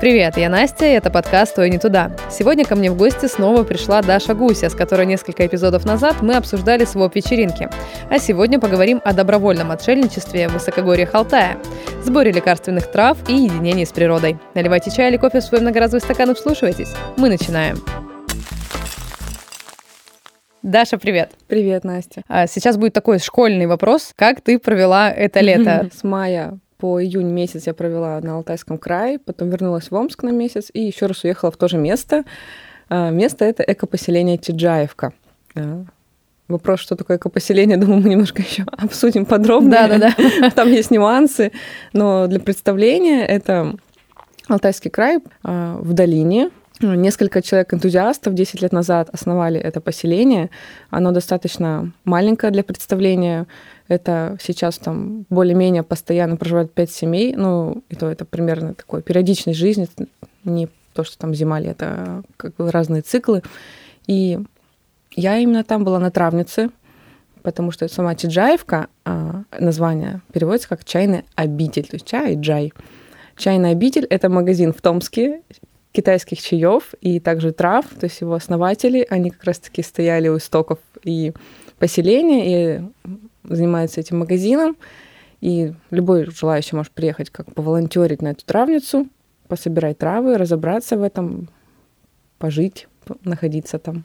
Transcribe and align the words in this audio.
Привет, 0.00 0.36
я 0.36 0.48
Настя, 0.48 0.86
и 0.86 0.90
это 0.90 1.10
подкаст 1.10 1.58
«Ой, 1.58 1.70
не 1.70 1.78
туда». 1.78 2.12
Сегодня 2.30 2.64
ко 2.64 2.76
мне 2.76 2.88
в 2.88 2.96
гости 2.96 3.26
снова 3.26 3.64
пришла 3.64 4.00
Даша 4.00 4.32
Гуся, 4.32 4.70
с 4.70 4.74
которой 4.76 5.06
несколько 5.06 5.44
эпизодов 5.44 5.84
назад 5.84 6.22
мы 6.22 6.36
обсуждали 6.36 6.84
своп-вечеринки. 6.84 7.68
А 8.08 8.20
сегодня 8.20 8.60
поговорим 8.60 9.00
о 9.04 9.12
добровольном 9.12 9.72
отшельничестве 9.72 10.46
в 10.46 10.52
высокогорье 10.52 11.08
Алтая, 11.12 11.58
сборе 12.04 12.30
лекарственных 12.30 12.88
трав 12.92 13.18
и 13.28 13.34
единении 13.34 13.84
с 13.84 13.90
природой. 13.90 14.38
Наливайте 14.54 14.92
чай 14.92 15.10
или 15.10 15.16
кофе 15.16 15.40
в 15.40 15.42
свой 15.42 15.60
многоразовый 15.62 16.00
стакан 16.00 16.30
и 16.30 16.34
вслушивайтесь. 16.34 16.92
Мы 17.16 17.28
начинаем. 17.28 17.78
Даша, 20.62 20.98
привет. 20.98 21.32
Привет, 21.48 21.82
Настя. 21.82 22.22
А 22.28 22.46
Сейчас 22.46 22.76
будет 22.76 22.92
такой 22.92 23.18
школьный 23.18 23.66
вопрос. 23.66 24.12
Как 24.14 24.42
ты 24.42 24.60
провела 24.60 25.10
это 25.10 25.40
лето? 25.40 25.90
С 25.98 26.04
мая 26.04 26.60
по 26.78 27.02
июнь 27.02 27.30
месяц 27.30 27.66
я 27.66 27.74
провела 27.74 28.20
на 28.20 28.36
Алтайском 28.36 28.78
крае, 28.78 29.18
потом 29.18 29.50
вернулась 29.50 29.90
в 29.90 29.94
Омск 29.94 30.22
на 30.22 30.30
месяц 30.30 30.70
и 30.72 30.80
еще 30.80 31.06
раз 31.06 31.24
уехала 31.24 31.50
в 31.50 31.56
то 31.56 31.68
же 31.68 31.76
место. 31.76 32.24
А, 32.88 33.10
Место 33.10 33.44
это 33.44 33.64
экопоселение 33.64 34.38
Тиджаевка. 34.38 35.12
А, 35.56 35.84
Вопрос, 36.46 36.80
что 36.80 36.96
такое 36.96 37.18
экопоселение, 37.18 37.76
думаю, 37.78 38.00
мы 38.00 38.08
немножко 38.08 38.42
еще 38.42 38.64
обсудим 38.70 39.26
подробнее. 39.26 39.72
Да-да-да. 39.72 40.50
Там 40.54 40.68
есть 40.68 40.90
нюансы, 40.90 41.52
но 41.92 42.26
для 42.28 42.40
представления 42.40 43.26
это 43.26 43.74
Алтайский 44.48 44.90
край 44.90 45.18
а, 45.42 45.78
в 45.80 45.92
долине. 45.92 46.50
Несколько 46.80 47.42
человек-энтузиастов 47.42 48.34
10 48.34 48.62
лет 48.62 48.72
назад 48.72 49.08
основали 49.12 49.58
это 49.58 49.80
поселение. 49.80 50.48
Оно 50.90 51.10
достаточно 51.10 51.90
маленькое 52.04 52.52
для 52.52 52.62
представления. 52.62 53.48
Это 53.88 54.36
сейчас 54.40 54.78
там 54.78 55.24
более-менее 55.30 55.82
постоянно 55.82 56.36
проживают 56.36 56.72
5 56.72 56.90
семей. 56.90 57.34
Ну, 57.34 57.82
и 57.88 57.96
то 57.96 58.06
это 58.10 58.24
примерно 58.24 58.74
такой 58.74 59.02
периодичность 59.02 59.58
жизни. 59.58 59.88
Не 60.44 60.68
то, 60.92 61.04
что 61.04 61.18
там 61.18 61.34
зима-лето, 61.34 61.86
а 61.86 62.22
как 62.36 62.56
бы 62.56 62.70
разные 62.70 63.02
циклы. 63.02 63.42
И 64.06 64.38
я 65.12 65.38
именно 65.38 65.64
там 65.64 65.84
была 65.84 65.98
на 65.98 66.10
травнице, 66.10 66.70
потому 67.42 67.70
что 67.70 67.88
сама 67.88 68.14
Чиджаевка, 68.14 68.88
а, 69.04 69.42
название 69.58 70.20
переводится 70.32 70.68
как 70.68 70.84
чайный 70.84 71.24
обитель, 71.34 71.86
то 71.86 71.96
есть 71.96 72.06
чай 72.06 72.34
и 72.34 72.40
джай. 72.40 72.72
Чайный 73.36 73.70
обитель— 73.70 74.04
это 74.10 74.28
магазин 74.28 74.72
в 74.72 74.80
Томске 74.82 75.42
китайских 75.92 76.40
чаев 76.40 76.94
и 77.00 77.20
также 77.20 77.52
трав, 77.52 77.86
то 77.86 78.04
есть 78.04 78.20
его 78.20 78.34
основатели, 78.34 79.06
они 79.08 79.30
как 79.30 79.44
раз-таки 79.44 79.82
стояли 79.82 80.28
у 80.28 80.36
истоков 80.36 80.78
и 81.02 81.32
поселения, 81.78 82.76
и 82.76 82.82
занимаются 83.48 84.00
этим 84.00 84.18
магазином, 84.18 84.76
и 85.40 85.72
любой 85.90 86.24
желающий 86.30 86.76
может 86.76 86.92
приехать 86.92 87.30
как 87.30 87.54
поволонтерить 87.54 88.22
на 88.22 88.28
эту 88.28 88.44
травницу, 88.44 89.08
пособирать 89.46 89.98
травы, 89.98 90.36
разобраться 90.36 90.96
в 90.96 91.02
этом, 91.02 91.48
пожить, 92.38 92.88
находиться 93.24 93.78
там. 93.78 94.04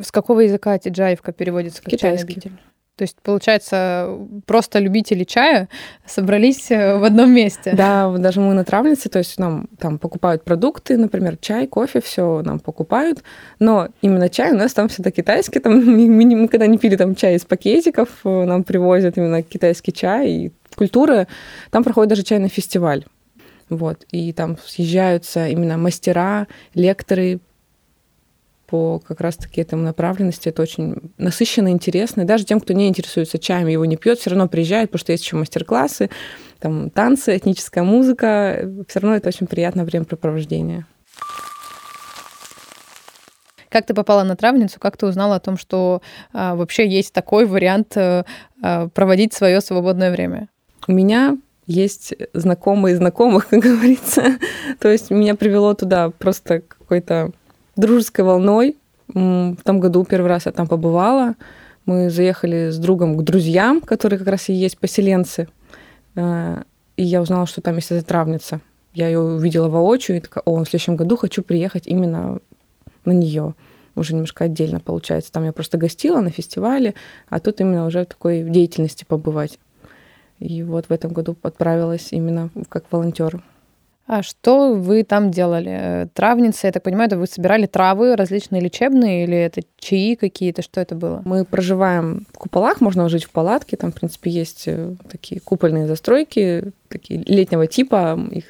С 0.00 0.12
какого 0.12 0.40
языка 0.40 0.78
тиджаевка 0.78 1.32
переводится 1.32 1.82
как 1.82 1.90
Китайский. 1.90 2.52
То 2.96 3.02
есть, 3.02 3.18
получается, 3.22 4.08
просто 4.46 4.78
любители 4.78 5.24
чая 5.24 5.68
собрались 6.06 6.70
э, 6.70 6.96
в 6.96 7.04
одном 7.04 7.30
месте. 7.30 7.74
Да, 7.76 8.10
даже 8.16 8.40
мы 8.40 8.54
на 8.54 8.64
травнице, 8.64 9.10
то 9.10 9.18
есть 9.18 9.38
нам 9.38 9.68
там 9.78 9.98
покупают 9.98 10.44
продукты, 10.44 10.96
например, 10.96 11.36
чай, 11.36 11.66
кофе, 11.66 12.00
все 12.00 12.40
нам 12.42 12.58
покупают, 12.58 13.22
но 13.58 13.88
именно 14.00 14.30
чай 14.30 14.52
у 14.52 14.56
нас 14.56 14.72
там 14.72 14.88
всегда 14.88 15.10
китайский, 15.10 15.58
там 15.58 15.74
мы, 15.84 16.24
никогда 16.24 16.66
не 16.66 16.78
пили 16.78 16.96
там 16.96 17.14
чай 17.14 17.34
из 17.34 17.44
пакетиков, 17.44 18.08
э, 18.24 18.44
нам 18.44 18.64
привозят 18.64 19.18
именно 19.18 19.42
китайский 19.42 19.92
чай 19.92 20.30
и 20.30 20.52
культура. 20.74 21.26
Там 21.70 21.84
проходит 21.84 22.08
даже 22.08 22.22
чайный 22.22 22.48
фестиваль. 22.48 23.04
Вот, 23.68 24.06
и 24.10 24.32
там 24.32 24.56
съезжаются 24.64 25.48
именно 25.48 25.76
мастера, 25.76 26.46
лекторы 26.74 27.40
по 28.66 28.98
как 29.00 29.20
раз-таки 29.20 29.60
этому 29.60 29.82
направленности. 29.82 30.48
Это 30.48 30.62
очень 30.62 31.12
насыщенно, 31.18 31.68
интересно. 31.68 32.22
И 32.22 32.24
даже 32.24 32.44
тем, 32.44 32.60
кто 32.60 32.72
не 32.72 32.88
интересуется 32.88 33.38
чаем, 33.38 33.66
его 33.66 33.84
не 33.84 33.96
пьет, 33.96 34.18
все 34.18 34.30
равно 34.30 34.48
приезжает, 34.48 34.90
потому 34.90 35.00
что 35.00 35.12
есть 35.12 35.24
еще 35.24 35.36
мастер-классы, 35.36 36.10
там 36.58 36.90
танцы, 36.90 37.36
этническая 37.36 37.84
музыка. 37.84 38.70
Все 38.88 39.00
равно 39.00 39.16
это 39.16 39.28
очень 39.28 39.46
приятное 39.46 39.84
времяпрепровождение. 39.84 40.86
Как 43.68 43.86
ты 43.86 43.94
попала 43.94 44.22
на 44.22 44.36
травницу? 44.36 44.80
Как 44.80 44.96
ты 44.96 45.06
узнала 45.06 45.36
о 45.36 45.40
том, 45.40 45.58
что 45.58 46.00
а, 46.32 46.54
вообще 46.54 46.88
есть 46.88 47.12
такой 47.12 47.44
вариант 47.44 47.96
э, 47.96 48.24
а, 48.62 48.88
проводить 48.88 49.34
свое 49.34 49.60
свободное 49.60 50.10
время? 50.10 50.48
У 50.88 50.92
меня 50.92 51.36
есть 51.66 52.14
знакомые 52.32 52.96
знакомых, 52.96 53.48
как 53.50 53.60
говорится. 53.60 54.38
То 54.80 54.88
есть 54.88 55.10
меня 55.10 55.34
привело 55.34 55.74
туда 55.74 56.10
просто 56.10 56.60
какой-то 56.60 57.32
дружеской 57.76 58.24
волной. 58.24 58.76
В 59.08 59.58
том 59.64 59.80
году 59.80 60.04
первый 60.04 60.28
раз 60.28 60.46
я 60.46 60.52
там 60.52 60.66
побывала. 60.66 61.34
Мы 61.84 62.10
заехали 62.10 62.70
с 62.70 62.78
другом 62.78 63.16
к 63.16 63.22
друзьям, 63.22 63.80
которые 63.80 64.18
как 64.18 64.28
раз 64.28 64.48
и 64.48 64.52
есть 64.52 64.78
поселенцы. 64.78 65.46
Э, 66.16 66.62
И 66.96 67.04
я 67.04 67.20
узнала, 67.20 67.46
что 67.46 67.60
там 67.60 67.76
есть 67.76 67.92
эта 67.92 68.04
травница. 68.04 68.60
Я 68.94 69.08
ее 69.08 69.20
увидела 69.20 69.68
воочию 69.68 70.16
и 70.16 70.20
такая, 70.20 70.42
о, 70.46 70.64
в 70.64 70.68
следующем 70.68 70.96
году 70.96 71.16
хочу 71.16 71.42
приехать 71.42 71.86
именно 71.86 72.40
на 73.04 73.12
нее. 73.12 73.54
Уже 73.94 74.14
немножко 74.14 74.44
отдельно 74.44 74.80
получается. 74.80 75.30
Там 75.30 75.44
я 75.44 75.52
просто 75.52 75.78
гостила 75.78 76.20
на 76.20 76.30
фестивале, 76.30 76.94
а 77.28 77.38
тут 77.38 77.60
именно 77.60 77.86
уже 77.86 78.02
в 78.02 78.06
такой 78.06 78.42
деятельности 78.42 79.04
побывать. 79.06 79.58
И 80.38 80.62
вот 80.62 80.86
в 80.86 80.90
этом 80.90 81.12
году 81.12 81.36
отправилась 81.42 82.08
именно 82.12 82.50
как 82.68 82.84
волонтер. 82.90 83.42
А 84.06 84.22
что 84.22 84.74
вы 84.74 85.02
там 85.02 85.32
делали? 85.32 86.08
Травница, 86.14 86.68
я 86.68 86.72
так 86.72 86.84
понимаю, 86.84 87.08
это 87.08 87.18
вы 87.18 87.26
собирали 87.26 87.66
травы 87.66 88.14
различные 88.14 88.62
лечебные 88.62 89.24
или 89.24 89.36
это 89.36 89.62
чаи 89.78 90.14
какие-то? 90.14 90.62
Что 90.62 90.80
это 90.80 90.94
было? 90.94 91.22
Мы 91.24 91.44
проживаем 91.44 92.26
в 92.32 92.38
куполах, 92.38 92.80
можно 92.80 93.08
жить 93.08 93.24
в 93.24 93.30
палатке. 93.30 93.76
Там, 93.76 93.90
в 93.90 93.96
принципе, 93.96 94.30
есть 94.30 94.64
э, 94.66 94.94
такие 95.10 95.40
купольные 95.40 95.88
застройки, 95.88 96.72
такие 96.88 97.20
летнего 97.26 97.66
типа. 97.66 98.18
Их 98.30 98.44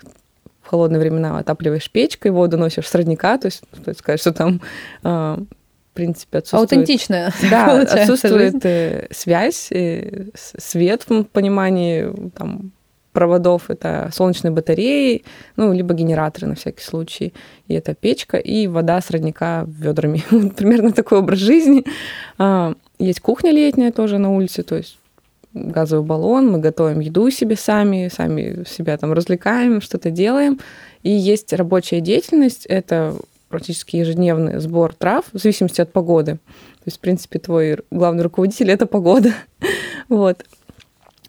в 0.66 0.68
холодные 0.68 1.00
времена 1.00 1.38
отапливаешь 1.38 1.90
печкой, 1.90 2.32
воду 2.32 2.58
носишь 2.58 2.88
с 2.88 2.94
родника. 2.94 3.38
То 3.38 3.46
есть, 3.46 3.62
стоит 3.72 3.96
сказать, 3.96 4.20
что 4.20 4.32
там, 4.32 4.60
а, 5.04 5.38
в 5.38 5.94
принципе, 5.94 6.38
отсутствует... 6.38 6.72
Аутентичная. 6.72 7.32
Да, 7.50 7.80
отсутствует 7.80 8.52
жизнь. 8.52 8.60
э, 8.64 9.06
связь, 9.10 9.68
э, 9.70 10.26
свет 10.34 11.04
в 11.08 11.24
понимании 11.24 12.12
там, 12.36 12.72
проводов. 13.16 13.70
Это 13.70 14.10
солнечные 14.12 14.50
батареи, 14.50 15.24
ну, 15.56 15.72
либо 15.72 15.94
генераторы 15.94 16.48
на 16.48 16.54
всякий 16.54 16.82
случай. 16.82 17.32
И 17.66 17.72
это 17.72 17.94
печка, 17.94 18.36
и 18.36 18.66
вода 18.66 19.00
с 19.00 19.10
родника 19.10 19.64
ведрами. 19.66 20.22
Примерно 20.56 20.92
такой 20.92 21.18
образ 21.20 21.38
жизни. 21.38 21.82
А, 22.36 22.74
Есть 22.98 23.20
кухня 23.20 23.52
летняя 23.52 23.90
тоже 23.90 24.18
на 24.18 24.34
улице, 24.34 24.62
то 24.62 24.76
есть 24.76 24.98
газовый 25.54 26.04
баллон, 26.04 26.52
мы 26.52 26.58
готовим 26.58 27.00
еду 27.00 27.30
себе 27.30 27.56
сами, 27.56 28.10
сами 28.14 28.64
себя 28.68 28.98
там 28.98 29.14
развлекаем, 29.14 29.80
что-то 29.80 30.10
делаем. 30.10 30.60
И 31.02 31.10
есть 31.10 31.54
рабочая 31.54 32.00
деятельность, 32.02 32.66
это 32.66 33.14
практически 33.48 33.96
ежедневный 33.96 34.60
сбор 34.60 34.92
трав 34.92 35.24
в 35.32 35.38
зависимости 35.38 35.80
от 35.80 35.90
погоды. 35.90 36.32
То 36.32 36.88
есть, 36.88 36.98
в 36.98 37.00
принципе, 37.00 37.38
твой 37.38 37.78
главный 37.90 38.24
руководитель— 38.24 38.70
это 38.72 38.84
погода. 38.84 39.32
Вот. 40.08 40.44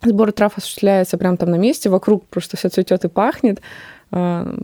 Сбор 0.03 0.31
трав 0.31 0.57
осуществляется 0.57 1.17
прямо 1.17 1.37
там 1.37 1.51
на 1.51 1.57
месте, 1.57 1.89
вокруг 1.89 2.25
просто 2.27 2.57
все 2.57 2.69
цветет 2.69 3.05
и 3.05 3.09
пахнет. 3.09 3.61
А, 4.11 4.55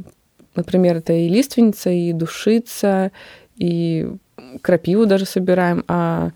Например, 0.56 0.98
это 0.98 1.14
и 1.14 1.30
лиственница, 1.30 1.90
и 1.90 2.14
душица, 2.14 3.12
и 3.56 4.12
крапиву 4.62 5.06
даже 5.06 5.26
собираем. 5.26 5.84
А 5.88 6.32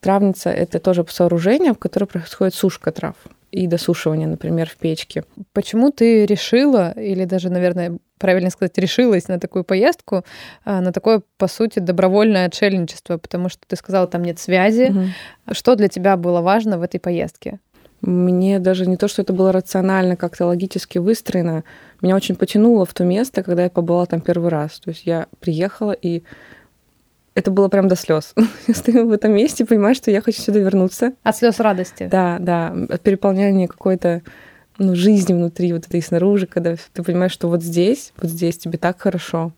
травница— 0.00 0.50
это 0.52 0.78
тоже 0.78 1.04
сооружение, 1.08 1.72
в 1.72 1.78
котором 1.78 2.08
происходит 2.08 2.54
сушка 2.54 2.92
трав 2.92 3.14
и 3.52 3.66
досушивание, 3.66 4.28
например, 4.28 4.68
в 4.68 4.76
печке. 4.76 5.24
Почему 5.52 5.90
ты 5.90 6.26
решила, 6.26 6.90
или 6.90 7.24
даже, 7.24 7.48
наверное, 7.48 7.96
правильно 8.18 8.50
сказать, 8.50 8.76
решилась 8.76 9.28
на 9.28 9.40
такую 9.40 9.64
поездку, 9.64 10.24
а, 10.64 10.80
на 10.80 10.92
такое, 10.92 11.22
по 11.38 11.48
сути, 11.48 11.78
добровольное 11.78 12.46
отшельничество? 12.46 13.16
Потому 13.16 13.48
что 13.48 13.62
ты 13.66 13.76
сказала, 13.76 14.06
там 14.06 14.24
нет 14.24 14.38
связи. 14.38 14.90
Мгм. 14.90 15.12
Что 15.52 15.74
для 15.74 15.88
тебя 15.88 16.16
было 16.18 16.42
важно 16.42 16.78
в 16.78 16.82
этой 16.82 17.00
поездке? 17.00 17.60
Мне 18.00 18.58
даже 18.58 18.86
не 18.86 18.96
то, 18.96 19.08
что 19.08 19.22
это 19.22 19.32
было 19.32 19.52
рационально, 19.52 20.16
как-то 20.16 20.46
логически 20.46 20.98
выстроено. 20.98 21.64
Меня 22.02 22.14
очень 22.14 22.36
потянуло 22.36 22.84
в 22.84 22.94
то 22.94 23.04
место, 23.04 23.42
когда 23.42 23.64
я 23.64 23.70
побывала 23.70 24.06
там 24.06 24.20
первый 24.20 24.50
раз. 24.50 24.78
То 24.80 24.90
есть 24.90 25.06
я 25.06 25.26
приехала, 25.40 25.92
и 25.92 26.22
это 27.34 27.50
было 27.50 27.68
прям 27.68 27.88
до 27.88 27.96
слез. 27.96 28.34
Я 28.66 28.74
стою 28.74 29.08
в 29.08 29.12
этом 29.12 29.32
месте, 29.32 29.66
понимаю, 29.66 29.94
что 29.94 30.10
я 30.10 30.22
хочу 30.22 30.40
сюда 30.40 30.58
вернуться. 30.58 31.12
От 31.22 31.36
слез 31.36 31.60
радости. 31.60 32.08
Да, 32.10 32.38
да, 32.40 32.74
от 32.88 33.02
переполняния 33.02 33.68
какой-то 33.68 34.22
ну, 34.78 34.94
жизни 34.94 35.34
внутри, 35.34 35.74
вот 35.74 35.86
этой 35.86 36.00
снаружи, 36.00 36.46
когда 36.46 36.76
ты 36.94 37.02
понимаешь, 37.02 37.32
что 37.32 37.48
вот 37.48 37.62
здесь, 37.62 38.14
вот 38.16 38.30
здесь 38.30 38.56
тебе 38.56 38.78
так 38.78 39.00
хорошо. 39.00 39.52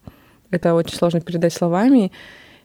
это 0.51 0.75
очень 0.75 0.97
сложно 0.97 1.21
передать 1.21 1.53
словами. 1.53 2.11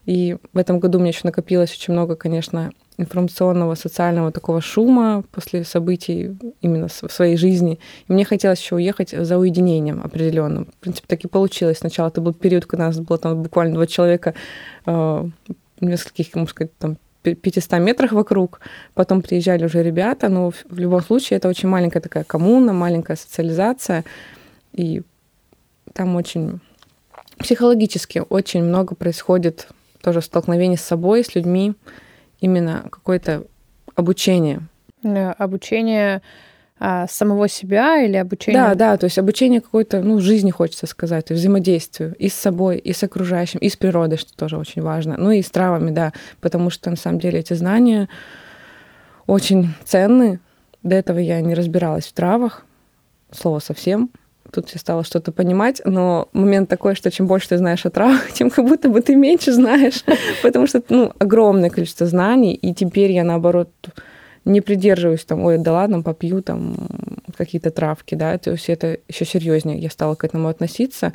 И 0.06 0.38
в 0.52 0.58
этом 0.58 0.80
году 0.80 0.98
у 0.98 1.02
меня 1.02 1.12
еще 1.12 1.22
накопилось 1.26 1.72
очень 1.72 1.94
много, 1.94 2.16
конечно, 2.16 2.72
информационного, 2.98 3.76
социального 3.76 4.32
такого 4.32 4.62
шума 4.62 5.24
после 5.32 5.64
событий 5.64 6.38
именно 6.62 6.88
в 6.88 7.12
своей 7.12 7.38
жизни. 7.38 7.80
И 8.08 8.14
мне 8.14 8.26
хотелось 8.26 8.62
еще 8.62 8.76
уехать 8.76 9.12
за 9.12 9.38
уединением 9.38 10.02
определенным. 10.04 10.66
В 10.66 10.76
принципе, 10.76 11.08
так 11.08 11.24
и 11.24 11.28
получилось. 11.28 11.80
Сначала 11.80 12.10
это 12.10 12.22
был 12.22 12.34
период, 12.34 12.66
когда 12.66 12.88
нас 12.88 13.00
было 13.00 13.18
там 13.18 13.42
буквально 13.42 13.76
два 13.76 13.88
человека 13.88 14.34
э, 14.86 14.92
в 14.92 15.32
нескольких, 15.82 16.36
можно 16.36 16.50
сказать, 16.50 16.78
там 16.78 16.98
500 17.24 17.80
метрах 17.80 18.12
вокруг, 18.12 18.60
потом 18.94 19.22
приезжали 19.22 19.66
уже 19.66 19.82
ребята, 19.82 20.30
но 20.30 20.52
в 20.52 20.78
любом 20.78 21.02
случае 21.02 21.38
это 21.38 21.48
очень 21.48 21.70
маленькая 21.70 22.02
такая 22.02 22.24
коммуна, 22.26 22.74
маленькая 22.74 23.16
социализация, 23.16 24.04
и 24.74 25.04
там 25.94 26.16
очень 26.16 26.60
психологически 27.38 28.24
очень 28.30 28.64
много 28.64 28.96
происходит 28.96 29.68
тоже 30.02 30.22
столкновений 30.22 30.78
с 30.78 30.82
собой, 30.82 31.24
с 31.24 31.34
людьми, 31.34 31.74
именно 32.44 32.88
какое-то 32.92 33.46
обучение. 33.96 34.60
Э, 35.04 35.32
обучение 35.32 36.22
а, 36.78 37.08
самого 37.08 37.48
себя 37.48 38.04
или 38.04 38.18
обучение? 38.18 38.62
Да, 38.62 38.76
да, 38.76 38.98
то 38.98 39.06
есть 39.06 39.18
обучение 39.18 39.62
какой-то, 39.62 40.02
ну, 40.02 40.20
жизни, 40.20 40.52
хочется 40.52 40.86
сказать, 40.88 41.32
взаимодействию 41.32 42.14
и 42.16 42.28
с 42.28 42.34
собой, 42.34 42.80
и 42.80 42.92
с 42.92 43.02
окружающим, 43.02 43.60
и 43.60 43.70
с 43.70 43.78
природой, 43.78 44.18
что 44.18 44.36
тоже 44.36 44.58
очень 44.58 44.82
важно, 44.82 45.16
ну 45.18 45.32
и 45.32 45.42
с 45.42 45.50
травами, 45.50 45.92
да, 45.92 46.12
потому 46.42 46.70
что 46.70 46.90
на 46.90 46.98
самом 46.98 47.20
деле 47.20 47.40
эти 47.40 47.54
знания 47.54 48.10
очень 49.26 49.70
ценны. 49.86 50.42
До 50.84 50.96
этого 50.96 51.20
я 51.20 51.40
не 51.40 51.54
разбиралась 51.54 52.06
в 52.06 52.12
травах, 52.12 52.66
слово 53.32 53.60
совсем, 53.60 54.10
тут 54.54 54.70
я 54.70 54.80
стала 54.80 55.04
что-то 55.04 55.32
понимать, 55.32 55.82
но 55.86 56.30
момент 56.34 56.70
такой, 56.70 56.96
что 56.96 57.12
чем 57.12 57.28
больше 57.28 57.50
ты 57.50 57.58
знаешь 57.58 57.86
о 57.86 57.90
травах, 57.90 58.32
тем 58.34 58.50
как 58.50 58.66
будто 58.66 58.90
бы 58.90 59.02
ты 59.02 59.16
меньше 59.16 59.52
знаешь, 59.52 60.04
потому 60.44 60.68
что, 60.68 60.82
ну, 60.90 61.12
огромное 61.20 61.70
количество 61.70 62.06
знаний, 62.08 62.54
и 62.54 62.74
теперь 62.74 63.12
я, 63.12 63.24
наоборот, 63.24 63.70
не 64.46 64.62
придерживаюсь 64.62 65.26
там, 65.26 65.44
ой, 65.44 65.58
да 65.58 65.74
ладно, 65.74 66.02
попью 66.02 66.42
там 66.42 66.76
какие-то 67.38 67.72
травки, 67.72 68.16
да, 68.16 68.38
то 68.38 68.52
есть 68.52 68.70
это 68.70 68.98
еще 69.08 69.26
серьезнее 69.26 69.80
я 69.80 69.90
стала 69.90 70.16
к 70.16 70.24
этому 70.24 70.48
относиться. 70.48 71.14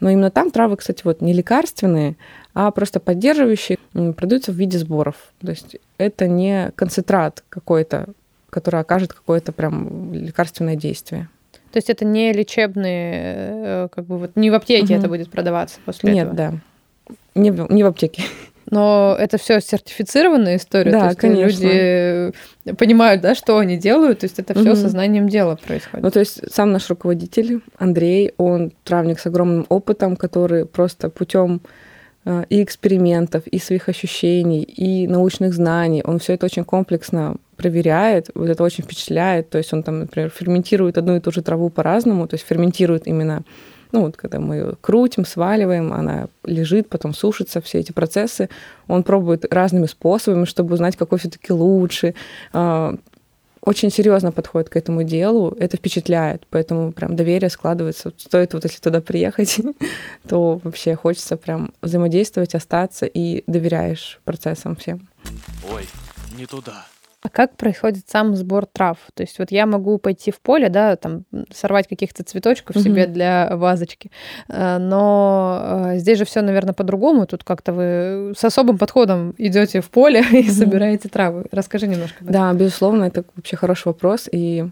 Но 0.00 0.10
именно 0.10 0.30
там 0.30 0.50
травы, 0.50 0.76
кстати, 0.76 1.02
вот 1.04 1.20
не 1.20 1.32
лекарственные, 1.32 2.16
а 2.52 2.70
просто 2.72 2.98
поддерживающие, 2.98 3.78
продаются 4.16 4.50
в 4.52 4.56
виде 4.56 4.76
сборов. 4.76 5.14
То 5.40 5.50
есть 5.50 5.76
это 5.98 6.26
не 6.26 6.72
концентрат 6.74 7.44
какой-то, 7.48 8.08
который 8.50 8.80
окажет 8.80 9.12
какое-то 9.12 9.52
прям 9.52 10.12
лекарственное 10.12 10.74
действие. 10.74 11.28
То 11.74 11.78
есть 11.78 11.90
это 11.90 12.04
не 12.04 12.32
лечебные, 12.32 13.24
э, 13.26 13.88
как 13.90 14.06
бы 14.06 14.16
вот 14.16 14.36
не 14.36 14.48
в 14.48 14.54
аптеке 14.54 14.94
угу. 14.94 14.94
это 14.94 15.08
будет 15.08 15.28
продаваться 15.28 15.80
после 15.84 16.12
Нет, 16.12 16.28
этого? 16.28 16.52
Нет, 16.52 16.60
да. 17.34 17.40
Не 17.40 17.50
в, 17.50 17.72
не 17.72 17.82
в 17.82 17.86
аптеке. 17.88 18.22
Но 18.70 19.16
это 19.18 19.38
все 19.38 19.60
сертифицированная 19.60 20.58
история. 20.58 20.92
Да, 20.92 21.00
то 21.00 21.06
есть 21.06 21.18
конечно. 21.18 21.64
Люди 21.64 22.74
понимают, 22.76 23.22
да, 23.22 23.34
что 23.34 23.58
они 23.58 23.76
делают. 23.76 24.20
То 24.20 24.26
есть 24.26 24.38
это 24.38 24.54
все 24.54 24.70
угу. 24.70 24.76
сознанием 24.76 25.28
дела 25.28 25.56
происходит. 25.56 26.04
Ну, 26.04 26.12
то 26.12 26.20
есть 26.20 26.48
сам 26.48 26.70
наш 26.70 26.88
руководитель 26.90 27.60
Андрей, 27.76 28.34
он 28.36 28.70
травник 28.84 29.18
с 29.18 29.26
огромным 29.26 29.66
опытом, 29.68 30.14
который 30.14 30.66
просто 30.66 31.10
путем 31.10 31.60
и 32.26 32.62
экспериментов, 32.62 33.46
и 33.46 33.58
своих 33.58 33.88
ощущений, 33.88 34.62
и 34.62 35.06
научных 35.06 35.52
знаний. 35.54 36.02
Он 36.04 36.18
все 36.18 36.34
это 36.34 36.46
очень 36.46 36.64
комплексно 36.64 37.36
проверяет, 37.56 38.30
вот 38.34 38.48
это 38.48 38.62
очень 38.62 38.84
впечатляет. 38.84 39.50
То 39.50 39.58
есть 39.58 39.72
он 39.72 39.82
там, 39.82 40.00
например, 40.00 40.30
ферментирует 40.30 40.98
одну 40.98 41.16
и 41.16 41.20
ту 41.20 41.30
же 41.30 41.42
траву 41.42 41.68
по-разному, 41.70 42.26
то 42.26 42.34
есть 42.34 42.46
ферментирует 42.46 43.06
именно, 43.06 43.42
ну 43.92 44.02
вот 44.02 44.16
когда 44.16 44.40
мы 44.40 44.56
ее 44.56 44.74
крутим, 44.80 45.24
сваливаем, 45.24 45.92
она 45.92 46.28
лежит, 46.44 46.88
потом 46.88 47.14
сушится, 47.14 47.60
все 47.60 47.78
эти 47.80 47.92
процессы. 47.92 48.48
Он 48.88 49.02
пробует 49.02 49.52
разными 49.52 49.86
способами, 49.86 50.46
чтобы 50.46 50.74
узнать, 50.74 50.96
какой 50.96 51.18
все-таки 51.18 51.52
лучше. 51.52 52.14
Очень 53.64 53.90
серьезно 53.90 54.30
подходит 54.30 54.68
к 54.68 54.76
этому 54.76 55.04
делу, 55.04 55.56
это 55.58 55.78
впечатляет, 55.78 56.46
поэтому 56.50 56.92
прям 56.92 57.16
доверие 57.16 57.48
складывается. 57.48 58.12
Стоит 58.18 58.52
вот 58.52 58.64
если 58.64 58.78
туда 58.78 59.00
приехать, 59.00 59.58
то 60.28 60.60
вообще 60.62 60.94
хочется 60.94 61.38
прям 61.38 61.72
взаимодействовать, 61.80 62.54
остаться 62.54 63.06
и 63.06 63.42
доверяешь 63.46 64.20
процессам 64.24 64.76
всем. 64.76 65.08
Ой, 65.72 65.88
не 66.36 66.44
туда. 66.44 66.84
А 67.24 67.30
как 67.30 67.56
происходит 67.56 68.04
сам 68.06 68.36
сбор 68.36 68.66
трав? 68.66 68.98
То 69.14 69.22
есть 69.22 69.38
вот 69.38 69.50
я 69.50 69.64
могу 69.64 69.96
пойти 69.96 70.30
в 70.30 70.40
поле, 70.40 70.68
да, 70.68 70.94
там 70.96 71.24
сорвать 71.50 71.88
каких-то 71.88 72.22
цветочков 72.22 72.76
mm-hmm. 72.76 72.82
себе 72.82 73.06
для 73.06 73.48
вазочки, 73.56 74.10
э, 74.48 74.76
но 74.76 75.92
э, 75.94 75.98
здесь 75.98 76.18
же 76.18 76.26
все, 76.26 76.42
наверное, 76.42 76.74
по-другому. 76.74 77.26
Тут 77.26 77.42
как-то 77.42 77.72
вы 77.72 78.34
с 78.36 78.44
особым 78.44 78.76
подходом 78.76 79.34
идете 79.38 79.80
в 79.80 79.88
поле 79.88 80.20
и 80.32 80.42
mm-hmm. 80.42 80.50
собираете 80.50 81.08
травы. 81.08 81.46
Расскажи 81.50 81.86
немножко. 81.86 82.22
Да, 82.22 82.52
безусловно, 82.52 83.04
это 83.04 83.24
вообще 83.34 83.56
хороший 83.56 83.88
вопрос 83.88 84.28
и 84.30 84.68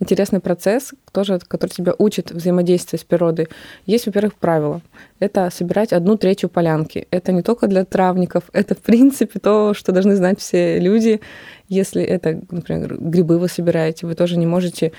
интересный 0.00 0.40
процесс, 0.40 0.92
тоже, 1.12 1.40
который 1.46 1.70
тебя 1.70 1.94
учит 1.98 2.30
взаимодействовать 2.30 3.02
с 3.02 3.04
природой. 3.04 3.48
Есть, 3.86 4.06
во-первых, 4.06 4.34
правило. 4.34 4.82
Это 5.18 5.50
собирать 5.50 5.92
одну 5.92 6.16
третью 6.16 6.48
полянки. 6.48 7.06
Это 7.10 7.32
не 7.32 7.42
только 7.42 7.66
для 7.66 7.84
травников, 7.84 8.44
это, 8.52 8.74
в 8.74 8.78
принципе, 8.78 9.38
то, 9.38 9.74
что 9.74 9.92
должны 9.92 10.16
знать 10.16 10.40
все 10.40 10.78
люди. 10.78 11.20
Если 11.68 12.02
это, 12.02 12.40
например, 12.50 12.96
грибы 12.98 13.38
вы 13.38 13.48
собираете, 13.48 14.06
вы 14.06 14.14
тоже 14.14 14.36
не 14.36 14.46
можете 14.46 14.92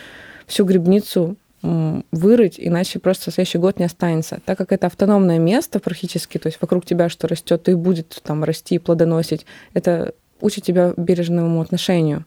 всю 0.47 0.65
грибницу 0.65 1.35
вырыть, 1.61 2.55
иначе 2.57 2.99
просто 2.99 3.31
следующий 3.31 3.57
год 3.57 3.79
не 3.79 3.85
останется. 3.85 4.39
Так 4.45 4.57
как 4.57 4.71
это 4.71 4.88
автономное 4.88 5.39
место 5.39 5.79
практически, 5.79 6.38
то 6.38 6.47
есть 6.47 6.61
вокруг 6.61 6.85
тебя 6.85 7.09
что 7.09 7.27
растет, 7.27 7.63
то 7.63 7.71
и 7.71 7.75
будет 7.75 8.21
там 8.23 8.44
расти 8.44 8.75
и 8.75 8.79
плодоносить, 8.79 9.45
это 9.73 10.13
учит 10.39 10.65
тебя 10.65 10.94
бережному 10.95 11.59
отношению. 11.59 12.25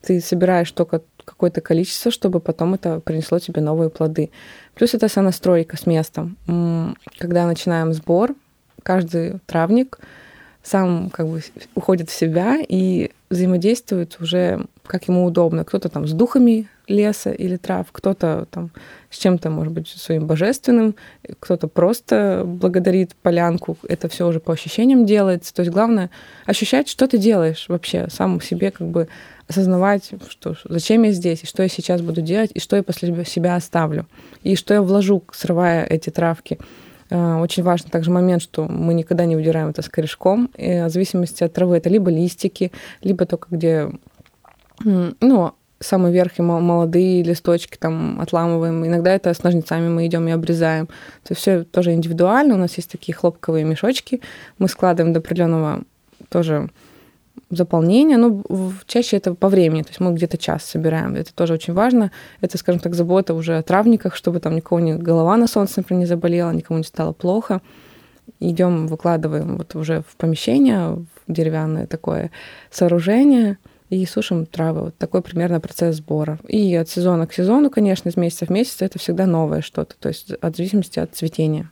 Ты 0.00 0.20
собираешь 0.20 0.72
только 0.72 1.02
какое-то 1.30 1.60
количество, 1.60 2.10
чтобы 2.10 2.40
потом 2.40 2.74
это 2.74 3.00
принесло 3.00 3.38
тебе 3.38 3.62
новые 3.62 3.88
плоды. 3.88 4.30
Плюс 4.74 4.94
это 4.94 5.08
сонастройка 5.08 5.76
с 5.76 5.86
местом. 5.86 6.36
Когда 7.18 7.46
начинаем 7.46 7.92
сбор, 7.92 8.34
каждый 8.82 9.38
травник 9.46 9.98
сам 10.62 11.08
как 11.10 11.26
бы 11.26 11.42
уходит 11.74 12.10
в 12.10 12.18
себя 12.18 12.58
и 12.68 13.12
взаимодействует 13.30 14.18
уже 14.20 14.66
как 14.86 15.08
ему 15.08 15.24
удобно. 15.24 15.64
Кто-то 15.64 15.88
там 15.88 16.06
с 16.06 16.12
духами 16.12 16.68
леса 16.90 17.30
или 17.30 17.56
трав, 17.56 17.86
кто-то 17.90 18.46
там 18.50 18.70
с 19.10 19.18
чем-то, 19.18 19.50
может 19.50 19.72
быть, 19.72 19.88
своим 19.88 20.26
божественным, 20.26 20.94
кто-то 21.38 21.68
просто 21.68 22.42
благодарит 22.44 23.14
полянку. 23.16 23.76
Это 23.88 24.08
все 24.08 24.26
уже 24.26 24.40
по 24.40 24.52
ощущениям 24.52 25.06
делается. 25.06 25.54
То 25.54 25.62
есть 25.62 25.72
главное 25.72 26.10
ощущать, 26.46 26.88
что 26.88 27.06
ты 27.06 27.18
делаешь 27.18 27.66
вообще, 27.68 28.08
сам 28.10 28.40
себе 28.40 28.70
как 28.70 28.88
бы 28.88 29.08
осознавать, 29.48 30.10
что, 30.28 30.54
зачем 30.64 31.02
я 31.02 31.12
здесь, 31.12 31.42
и 31.42 31.46
что 31.46 31.62
я 31.62 31.68
сейчас 31.68 32.02
буду 32.02 32.20
делать, 32.20 32.50
и 32.54 32.60
что 32.60 32.76
я 32.76 32.82
после 32.82 33.24
себя 33.24 33.56
оставлю, 33.56 34.06
и 34.44 34.54
что 34.54 34.74
я 34.74 34.82
вложу, 34.82 35.22
срывая 35.32 35.84
эти 35.84 36.10
травки. 36.10 36.58
А, 37.10 37.40
очень 37.40 37.64
важный 37.64 37.90
также 37.90 38.12
момент, 38.12 38.42
что 38.42 38.66
мы 38.66 38.94
никогда 38.94 39.24
не 39.24 39.36
удираем 39.36 39.70
это 39.70 39.82
с 39.82 39.88
корешком. 39.88 40.50
И 40.56 40.82
в 40.82 40.90
зависимости 40.90 41.42
от 41.42 41.52
травы 41.52 41.76
это 41.78 41.88
либо 41.88 42.10
листики, 42.10 42.70
либо 43.02 43.26
только 43.26 43.48
где 43.50 43.90
ну, 44.84 45.52
самый 45.80 46.12
верх 46.12 46.38
и 46.38 46.42
молодые 46.42 47.22
листочки 47.22 47.76
там 47.78 48.20
отламываем. 48.20 48.86
Иногда 48.86 49.14
это 49.14 49.32
с 49.32 49.42
ножницами 49.42 49.88
мы 49.88 50.06
идем 50.06 50.28
и 50.28 50.30
обрезаем. 50.30 50.86
То 50.86 51.32
есть 51.32 51.40
все 51.40 51.64
тоже 51.64 51.92
индивидуально. 51.92 52.54
У 52.54 52.58
нас 52.58 52.76
есть 52.76 52.90
такие 52.90 53.14
хлопковые 53.14 53.64
мешочки. 53.64 54.20
Мы 54.58 54.68
складываем 54.68 55.12
до 55.12 55.20
определенного 55.20 55.82
тоже 56.28 56.68
заполнения, 57.50 58.16
ну, 58.16 58.44
чаще 58.86 59.16
это 59.16 59.34
по 59.34 59.48
времени, 59.48 59.82
то 59.82 59.88
есть 59.88 60.00
мы 60.00 60.12
где-то 60.12 60.38
час 60.38 60.64
собираем, 60.64 61.16
это 61.16 61.34
тоже 61.34 61.54
очень 61.54 61.74
важно. 61.74 62.12
Это, 62.40 62.58
скажем 62.58 62.80
так, 62.80 62.94
забота 62.94 63.34
уже 63.34 63.58
о 63.58 63.62
травниках, 63.62 64.14
чтобы 64.14 64.38
там 64.38 64.54
никого 64.54 64.80
не 64.80 64.94
голова 64.94 65.36
на 65.36 65.48
солнце, 65.48 65.74
например, 65.78 66.00
не 66.00 66.06
заболела, 66.06 66.52
никому 66.52 66.78
не 66.78 66.84
стало 66.84 67.12
плохо. 67.12 67.60
Идем, 68.38 68.86
выкладываем 68.86 69.56
вот 69.56 69.74
уже 69.74 70.02
в 70.02 70.16
помещение, 70.16 70.90
в 70.90 71.06
деревянное 71.26 71.86
такое 71.86 72.30
сооружение, 72.70 73.58
и 73.90 74.06
сушим 74.06 74.46
травы. 74.46 74.82
Вот 74.84 74.98
такой 74.98 75.20
примерно 75.20 75.60
процесс 75.60 75.96
сбора. 75.96 76.38
И 76.48 76.74
от 76.76 76.88
сезона 76.88 77.26
к 77.26 77.34
сезону, 77.34 77.70
конечно, 77.70 78.08
из 78.08 78.16
месяца 78.16 78.46
в 78.46 78.50
месяц 78.50 78.76
это 78.80 78.98
всегда 78.98 79.26
новое 79.26 79.60
что-то, 79.60 79.96
то 79.98 80.08
есть 80.08 80.32
от 80.32 80.56
зависимости 80.56 80.98
от 80.98 81.14
цветения. 81.14 81.70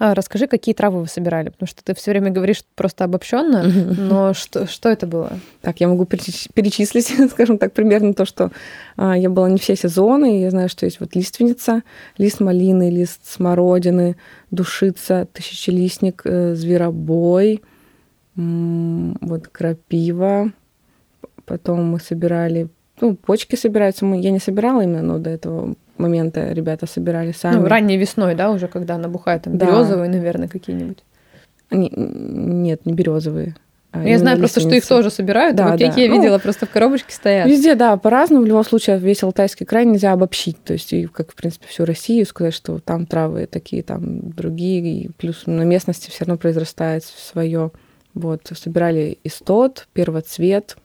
А, 0.00 0.14
расскажи, 0.14 0.46
какие 0.46 0.76
травы 0.76 1.00
вы 1.00 1.08
собирали, 1.08 1.48
потому 1.48 1.66
что 1.66 1.82
ты 1.82 1.92
все 1.96 2.12
время 2.12 2.30
говоришь 2.30 2.62
просто 2.76 3.02
обобщенно, 3.02 3.64
но 3.64 4.32
что, 4.32 4.68
что 4.68 4.88
это 4.88 5.08
было? 5.08 5.32
Так, 5.60 5.80
я 5.80 5.88
могу 5.88 6.04
перечислить, 6.06 7.12
скажем 7.32 7.58
так, 7.58 7.72
примерно 7.72 8.14
то, 8.14 8.24
что 8.24 8.52
а, 8.96 9.18
я 9.18 9.28
была 9.28 9.50
не 9.50 9.58
все 9.58 9.74
сезоны. 9.74 10.40
Я 10.40 10.50
знаю, 10.50 10.68
что 10.68 10.86
есть 10.86 11.00
вот 11.00 11.16
лиственница, 11.16 11.82
лист 12.16 12.38
малины, 12.38 12.90
лист 12.90 13.22
смородины, 13.24 14.16
душица, 14.52 15.26
тысячелистник, 15.32 16.22
э, 16.24 16.54
зверобой, 16.54 17.62
вот 18.36 19.48
крапива. 19.48 20.52
Потом 21.48 21.84
мы 21.90 21.98
собирали, 22.00 22.68
ну, 23.00 23.16
почки 23.16 23.56
собираются. 23.56 24.04
Мы, 24.04 24.20
я 24.20 24.30
не 24.30 24.38
собирала 24.38 24.82
именно, 24.82 25.02
но 25.02 25.18
до 25.18 25.30
этого 25.30 25.74
момента 25.96 26.52
ребята 26.52 26.86
собирали 26.86 27.32
сами. 27.32 27.56
Ну, 27.56 27.66
ранней 27.66 27.96
весной, 27.96 28.34
да, 28.34 28.50
уже 28.50 28.68
когда 28.68 28.98
набухают 28.98 29.44
там 29.44 29.56
Да. 29.58 29.66
березовые, 29.66 30.10
наверное, 30.10 30.48
какие-нибудь. 30.48 30.98
Не- 31.70 31.90
нет, 31.94 32.86
не 32.86 32.92
березовые. 32.92 33.56
а 33.90 33.98
Я 34.00 34.04
именно 34.04 34.18
знаю 34.18 34.38
просто, 34.38 34.60
что 34.60 34.74
их 34.74 34.86
тоже 34.86 35.10
собирают. 35.10 35.56
Да, 35.56 35.68
в 35.68 35.72
аптеке 35.72 35.92
да. 35.94 36.00
я 36.02 36.08
Ну, 36.08 36.16
видела, 36.20 36.38
просто 36.38 36.66
в 36.66 36.70
коробочке 36.70 37.12
стоят. 37.12 37.48
Везде, 37.48 37.74
да, 37.74 37.96
по-разному. 37.96 38.44
В 38.44 38.46
любом 38.46 38.64
случае, 38.64 38.98
весь 38.98 39.22
Алтайский 39.22 39.64
край 39.64 39.86
нельзя 39.86 40.12
обобщить. 40.12 40.62
То 40.62 40.74
есть, 40.74 40.92
и 40.92 41.06
как, 41.06 41.32
в 41.32 41.34
принципе, 41.34 41.66
всю 41.68 41.84
Россию 41.86 42.26
сказать, 42.26 42.52
что 42.54 42.78
там 42.80 43.06
травы 43.06 43.46
такие, 43.50 43.82
там 43.82 44.30
другие. 44.30 44.80
И 45.04 45.10
плюс 45.16 45.44
на 45.46 45.62
местности 45.62 46.10
все 46.10 46.24
равно 46.26 46.36
произрастает 46.38 47.04
свое. 47.04 47.70
Вот, 48.14 48.50
собирали 48.54 49.18
истот, 49.24 49.88
первоцвет, 49.94 50.76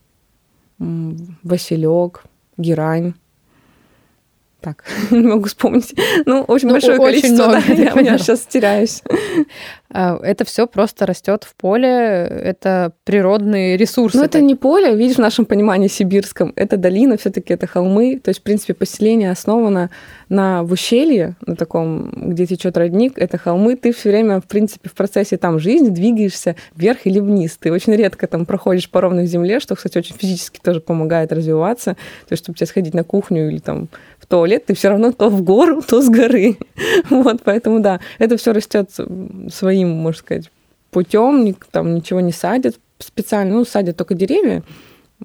василек, 1.44 2.24
герань. 2.58 3.14
Так, 4.62 4.86
не 5.12 5.28
могу 5.28 5.46
вспомнить. 5.46 5.94
Ну, 6.26 6.44
очень 6.44 6.68
Ну, 6.68 6.74
большое 6.74 6.98
очень 6.98 7.22
количество, 7.22 7.48
много, 7.50 7.64
да, 7.68 7.74
я 7.74 8.12
я, 8.12 8.18
сейчас 8.18 8.46
теряюсь. 8.46 9.04
А, 9.94 10.20
Это 10.24 10.44
все 10.44 10.66
просто 10.66 11.06
растет 11.06 11.44
в 11.44 11.56
поле, 11.56 11.88
это 11.88 12.94
природные 13.04 13.78
ресурсы. 13.78 14.18
Но 14.18 14.26
это 14.26 14.42
не 14.42 14.56
поле, 14.56 14.96
видишь, 14.96 15.18
в 15.18 15.22
нашем 15.22 15.46
понимании 15.46 15.88
сибирском, 15.88 16.52
это 16.56 16.78
долина, 16.78 17.16
все 17.16 17.30
таки 17.30 17.54
это 17.54 17.68
холмы. 17.68 18.20
То 18.20 18.30
есть, 18.30 18.40
в 18.40 18.44
принципе, 18.44 18.74
поселение 18.74 19.30
основано 19.30 19.92
на 20.30 20.64
в 20.64 20.72
ущелье, 20.72 21.36
на 21.46 21.56
таком, 21.56 22.10
где 22.30 22.48
течет 22.48 22.76
родник, 22.76 23.14
это 23.18 23.38
холмы. 23.38 23.76
Ты 23.76 23.94
все 23.94 24.10
время, 24.10 24.42
в 24.42 24.46
принципе, 24.46 24.90
в 24.90 24.94
процессе 24.94 25.38
там 25.38 25.60
жизни 25.60 25.90
двигаешься 25.90 26.56
вверх 26.76 27.06
или 27.06 27.20
вниз. 27.20 27.56
Ты 27.60 27.72
очень 27.72 27.94
редко 27.94 28.26
там 28.26 28.48
проходишь 28.48 28.90
по 28.90 29.00
ровной 29.00 29.28
земле, 29.28 29.60
что, 29.60 29.76
кстати, 29.76 30.00
очень 30.00 30.16
физически 30.16 30.60
тоже 30.60 30.82
помогает 30.82 31.32
развиваться. 31.32 31.94
То 32.28 32.32
есть, 32.32 32.44
чтобы 32.44 32.58
тебе 32.58 32.66
сходить 32.66 32.96
на 32.96 33.04
кухню 33.04 33.50
или 33.50 33.60
там 33.60 33.90
в 34.24 34.26
туалет, 34.26 34.66
ты 34.66 34.74
все 34.74 34.90
равно 34.90 35.12
то 35.12 35.30
в 35.30 35.44
гору, 35.44 35.82
то 35.88 36.02
с 36.02 36.10
горы. 36.10 36.58
Вот, 37.10 37.42
поэтому 37.44 37.80
да, 37.80 38.00
это 38.18 38.38
все 38.38 38.54
растет 38.54 38.90
своим, 39.50 39.83
можно 39.86 40.20
сказать, 40.20 40.52
путем, 40.92 41.56
там 41.72 41.96
ничего 41.96 42.20
не 42.20 42.32
садят 42.32 42.80
специально, 43.00 43.54
ну, 43.54 43.66
садят 43.66 43.98
только 43.98 44.14
деревья, 44.16 44.64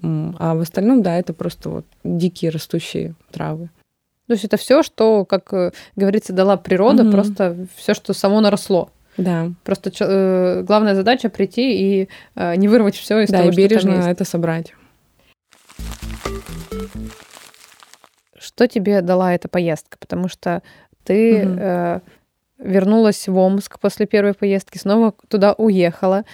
а 0.03 0.55
в 0.55 0.61
остальном, 0.61 1.03
да, 1.03 1.17
это 1.19 1.33
просто 1.33 1.71
вот 1.71 1.87
дикие 2.05 2.51
растущие 2.51 3.15
травы. 3.31 3.71
То 4.27 4.35
есть 4.35 4.45
это 4.45 4.57
все, 4.59 4.83
что, 4.83 5.25
как 5.25 5.53
э, 5.55 5.73
говорится, 5.97 6.33
дала 6.35 6.57
природа, 6.59 7.03
Мгм. 7.03 7.13
просто 7.13 7.67
все, 7.77 7.95
что 7.95 8.13
само 8.13 8.41
наросло. 8.41 8.91
Да, 9.17 9.51
Просто 9.65 9.91
э, 10.01 10.63
главная 10.63 10.95
задача 10.95 11.29
прийти 11.31 12.03
и 12.03 12.09
э, 12.37 12.55
не 12.57 12.69
вырвать 12.69 12.95
все 12.95 13.21
из 13.21 13.31
да, 13.31 13.39
того, 13.39 13.49
и 13.49 13.53
что 13.53 13.61
там 13.63 13.69
бережно 13.69 13.95
есть. 13.97 14.09
это 14.09 14.25
собрать. 14.25 14.75
Что 18.39 18.69
тебе 18.69 19.01
дала 19.01 19.35
эта 19.35 19.49
поездка? 19.49 19.97
Потому 19.99 20.29
что 20.29 20.63
ты 21.05 21.43
э, 21.45 22.01
вернулась 22.59 23.29
в 23.29 23.37
Омск 23.37 23.79
после 23.79 24.07
первой 24.07 24.35
поездки, 24.35 24.79
снова 24.79 25.15
туда 25.29 25.55
уехала. 25.55 26.25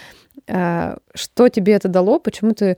А, 0.47 0.97
Что 1.13 1.49
тебе 1.49 1.73
это 1.73 1.87
дало? 1.87 2.19
Почему 2.19 2.53
ты 2.53 2.77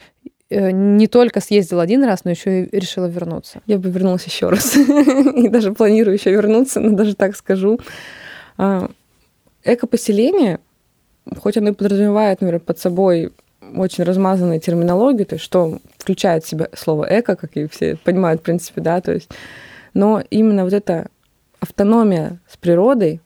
э, 0.50 0.72
не 0.72 1.08
только 1.08 1.40
съездила 1.40 1.84
один 1.84 2.04
раз, 2.04 2.26
но 2.26 2.32
еще 2.32 2.64
и 2.64 2.80
решила 2.80 3.08
вернуться? 3.08 3.62
Я 3.66 3.78
бы 3.78 3.90
вернулась 3.90 4.26
еще 4.26 4.50
раз. 4.50 4.76
И 5.36 5.48
даже 5.50 5.74
планирую 5.74 6.16
еще 6.16 6.32
вернуться, 6.32 6.80
но 6.80 6.96
даже 6.96 7.16
так 7.16 7.36
скажу. 7.36 7.80
А, 8.58 8.90
Экопоселение, 9.64 10.60
хоть 11.40 11.58
оно 11.58 11.70
и 11.70 11.74
подразумевает, 11.74 12.40
например, 12.40 12.62
под 12.62 12.80
собой 12.80 13.34
очень 13.76 14.06
размазанную 14.06 14.62
терминологию, 14.62 15.26
то 15.26 15.36
есть 15.36 15.44
что 15.44 15.80
включает 15.98 16.46
в 16.46 16.48
себя 16.48 16.70
слово 16.74 17.06
эко, 17.10 17.36
как 17.36 17.58
и 17.58 17.68
все 17.68 17.98
понимают, 17.98 18.42
в 18.42 18.44
принципе, 18.46 18.80
да, 18.80 19.02
то 19.02 19.12
есть, 19.12 19.30
но 19.94 20.24
именно 20.30 20.64
вот 20.64 20.72
эта 20.72 21.10
автономия 21.60 22.40
с 22.50 22.56
природой, 22.56 23.20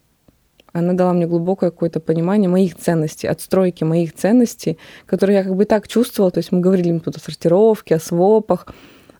она 0.73 0.93
дала 0.93 1.13
мне 1.13 1.27
глубокое 1.27 1.71
какое-то 1.71 1.99
понимание 1.99 2.49
моих 2.49 2.75
ценностей, 2.75 3.27
отстройки 3.27 3.83
моих 3.83 4.13
ценностей, 4.13 4.77
которые 5.05 5.39
я 5.39 5.43
как 5.43 5.55
бы 5.55 5.63
и 5.63 5.65
так 5.65 5.87
чувствовала. 5.87 6.31
То 6.31 6.39
есть 6.39 6.51
мы 6.51 6.59
говорили 6.59 6.97
тут 6.99 7.17
о 7.17 7.19
сортировке, 7.19 7.95
о 7.95 7.99
свопах, 7.99 8.67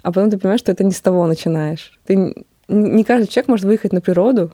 а 0.02 0.12
потом 0.12 0.30
ты 0.30 0.38
понимаешь, 0.38 0.62
что 0.62 0.72
это 0.72 0.84
не 0.84 0.92
с 0.92 1.02
того 1.02 1.28
начинаешь. 1.28 2.00
Ты, 2.06 2.46
не 2.68 3.04
каждый 3.04 3.28
человек 3.28 3.50
может 3.50 3.66
выехать 3.66 3.94
на 3.94 4.02
природу 4.02 4.54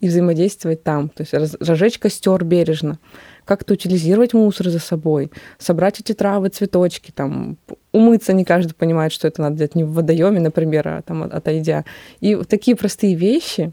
и 0.00 0.08
взаимодействовать 0.08 0.82
там. 0.82 1.10
То 1.10 1.22
есть 1.22 1.34
раз- 1.34 1.56
разжечь 1.60 1.98
костер 1.98 2.42
бережно, 2.42 2.98
как-то 3.44 3.74
утилизировать 3.74 4.32
мусор 4.32 4.70
за 4.70 4.78
собой, 4.78 5.30
собрать 5.58 6.00
эти 6.00 6.12
травы, 6.14 6.48
цветочки, 6.48 7.10
там, 7.10 7.58
умыться 7.92 8.32
не 8.32 8.44
каждый 8.44 8.74
понимает, 8.74 9.12
что 9.12 9.28
это 9.28 9.42
надо 9.42 9.56
делать 9.56 9.74
не 9.74 9.84
в 9.84 9.92
водоеме, 9.92 10.40
например, 10.40 10.88
а 10.88 11.02
там 11.02 11.24
от- 11.24 11.34
отойдя. 11.34 11.84
И 12.20 12.34
вот 12.34 12.48
такие 12.48 12.76
простые 12.76 13.14
вещи 13.14 13.72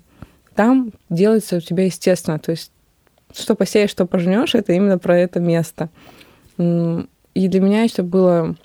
там 0.58 0.92
делаются 1.10 1.58
у 1.58 1.60
тебя 1.62 1.86
естественно. 1.86 2.40
То 2.40 2.52
есть 2.52 2.72
что 3.32 3.54
посеешь, 3.54 3.92
что 3.92 4.08
пожнешь, 4.08 4.56
это 4.56 4.74
именно 4.74 4.98
про 4.98 5.18
это 5.18 5.40
место. 5.40 5.90
И 6.58 7.48
для 7.48 7.62
меня 7.62 7.86
это 7.86 8.02
было 8.02 8.56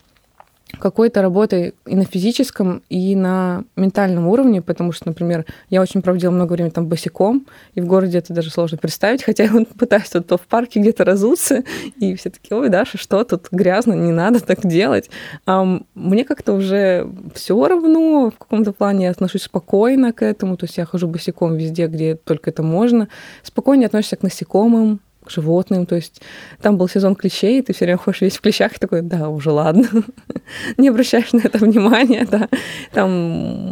какой-то 0.78 1.22
работой 1.22 1.74
и 1.86 1.94
на 1.94 2.04
физическом, 2.04 2.82
и 2.88 3.14
на 3.14 3.64
ментальном 3.76 4.26
уровне, 4.28 4.62
потому 4.62 4.92
что, 4.92 5.08
например, 5.08 5.44
я 5.70 5.80
очень 5.80 6.02
проводила 6.02 6.30
много 6.30 6.52
времени 6.52 6.70
там 6.70 6.86
босиком, 6.86 7.46
и 7.74 7.80
в 7.80 7.86
городе 7.86 8.18
это 8.18 8.32
даже 8.32 8.50
сложно 8.50 8.78
представить, 8.78 9.22
хотя 9.22 9.44
я 9.44 9.50
пытаюсь 9.78 10.08
то 10.08 10.36
в 10.36 10.42
парке 10.42 10.80
где-то 10.80 11.04
разуться, 11.04 11.64
и 11.98 12.14
все 12.14 12.30
таки 12.30 12.54
ой, 12.54 12.68
Даша, 12.68 12.98
что 12.98 13.22
тут 13.24 13.48
грязно, 13.50 13.94
не 13.94 14.12
надо 14.12 14.40
так 14.40 14.66
делать. 14.66 15.10
А 15.46 15.80
мне 15.94 16.24
как-то 16.24 16.54
уже 16.54 17.08
все 17.34 17.66
равно, 17.66 18.30
в 18.30 18.38
каком-то 18.38 18.72
плане 18.72 19.06
я 19.06 19.10
отношусь 19.10 19.42
спокойно 19.42 20.12
к 20.12 20.22
этому, 20.22 20.56
то 20.56 20.64
есть 20.64 20.78
я 20.78 20.84
хожу 20.84 21.08
босиком 21.08 21.56
везде, 21.56 21.86
где 21.86 22.14
только 22.14 22.50
это 22.50 22.62
можно, 22.62 23.08
спокойнее 23.42 23.86
относишься 23.86 24.16
к 24.16 24.22
насекомым, 24.22 25.00
к 25.24 25.30
животным, 25.30 25.86
то 25.86 25.94
есть 25.94 26.20
там 26.60 26.76
был 26.76 26.88
сезон 26.88 27.14
клещей, 27.14 27.58
и 27.58 27.62
ты 27.62 27.72
все 27.72 27.84
время 27.84 27.98
ходишь 27.98 28.20
весь 28.20 28.36
в 28.36 28.40
клещах, 28.40 28.72
и 28.72 28.78
такой, 28.78 29.02
да, 29.02 29.28
уже 29.28 29.50
ладно, 29.50 29.88
не 30.76 30.88
обращаешь 30.88 31.32
на 31.32 31.40
это 31.40 31.58
внимания, 31.58 32.26
да, 32.30 32.48
там 32.92 33.10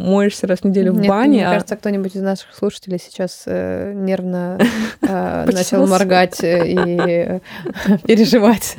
моешься 0.09 0.47
раз 0.47 0.59
в 0.59 0.65
неделю 0.65 0.93
в 0.93 1.05
бане, 1.05 1.39
Мне 1.39 1.47
а- 1.47 1.53
кажется, 1.53 1.75
кто-нибудь 1.75 2.15
из 2.15 2.21
наших 2.21 2.53
слушателей 2.55 2.99
сейчас 2.99 3.43
э, 3.45 3.93
нервно 3.93 4.59
э, 5.01 5.49
начал 5.51 5.85
моргать 5.87 6.43
э, 6.43 6.67
и 6.67 7.41
переживать. 8.07 8.77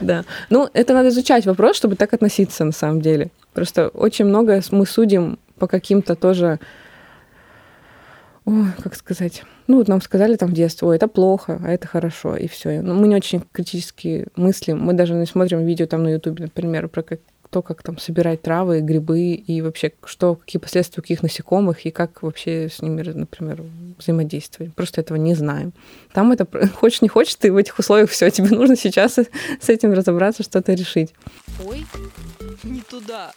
Да. 0.00 0.24
Ну, 0.50 0.68
это 0.72 0.94
надо 0.94 1.08
изучать 1.08 1.46
вопрос, 1.46 1.76
чтобы 1.76 1.96
так 1.96 2.12
относиться 2.12 2.64
на 2.64 2.72
самом 2.72 3.00
деле. 3.00 3.30
Просто 3.52 3.88
очень 3.88 4.24
много 4.24 4.60
мы 4.70 4.86
судим 4.86 5.38
по 5.58 5.66
каким-то 5.66 6.14
тоже... 6.14 6.58
Ой, 8.44 8.66
как 8.82 8.96
сказать? 8.96 9.44
Ну, 9.68 9.76
вот 9.76 9.88
нам 9.88 10.00
сказали 10.00 10.36
там 10.36 10.50
в 10.50 10.52
детстве, 10.52 10.88
ой, 10.88 10.96
это 10.96 11.06
плохо, 11.06 11.60
а 11.62 11.70
это 11.70 11.86
хорошо, 11.86 12.36
и 12.36 12.48
все. 12.48 12.82
Ну, 12.82 12.94
мы 12.94 13.06
не 13.06 13.14
очень 13.14 13.42
критически 13.52 14.26
мыслим. 14.34 14.80
Мы 14.80 14.94
даже 14.94 15.14
не 15.14 15.26
смотрим 15.26 15.64
видео 15.64 15.86
там 15.86 16.02
на 16.02 16.08
Ютубе, 16.08 16.44
например, 16.44 16.88
про 16.88 17.02
как, 17.02 17.20
то, 17.50 17.62
как 17.62 17.84
там 17.84 17.98
собирать 17.98 18.42
травы, 18.42 18.80
грибы, 18.80 19.34
и 19.34 19.62
вообще, 19.62 19.92
что, 20.04 20.34
какие 20.34 20.58
последствия 20.58 21.00
у 21.00 21.02
каких 21.02 21.22
насекомых, 21.22 21.86
и 21.86 21.92
как 21.92 22.22
вообще 22.22 22.68
с 22.68 22.82
ними, 22.82 23.02
например, 23.02 23.62
взаимодействовать. 23.98 24.74
Просто 24.74 25.00
этого 25.00 25.18
не 25.18 25.34
знаем. 25.34 25.72
Там 26.12 26.32
это, 26.32 26.46
хочешь 26.74 27.00
не 27.00 27.08
хочешь, 27.08 27.36
ты 27.36 27.52
в 27.52 27.56
этих 27.56 27.78
условиях 27.78 28.10
все, 28.10 28.28
тебе 28.30 28.48
нужно 28.48 28.74
сейчас 28.74 29.18
с 29.60 29.68
этим 29.68 29.92
разобраться, 29.92 30.42
что-то 30.42 30.72
решить. 30.72 31.14
Ой, 31.64 31.86
не 32.64 32.80
туда. 32.80 33.32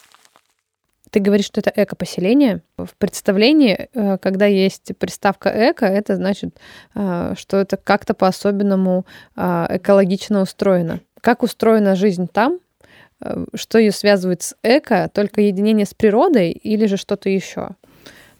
Ты 1.16 1.22
говоришь, 1.22 1.46
что 1.46 1.62
это 1.62 1.72
эко-поселение. 1.74 2.62
В 2.76 2.94
представлении, 2.98 3.88
э, 3.94 4.18
когда 4.18 4.48
есть 4.48 4.92
приставка 5.00 5.50
эко, 5.50 5.86
это 5.86 6.18
значит, 6.18 6.60
э, 6.94 7.36
что 7.38 7.56
это 7.56 7.78
как-то 7.78 8.14
по-особенному 8.14 9.06
э, 9.38 9.78
экологично 9.78 10.42
устроено. 10.42 11.00
Как 11.22 11.42
устроена 11.42 11.96
жизнь 11.96 12.28
там? 12.28 12.60
Что 13.54 13.78
ее 13.78 13.94
связывает 13.94 14.42
с 14.42 14.58
эко? 14.62 15.10
Только 15.14 15.40
единение 15.40 15.86
с 15.86 15.94
природой 15.94 16.52
или 16.52 16.86
же 16.86 16.98
что-то 16.98 17.30
еще? 17.30 17.70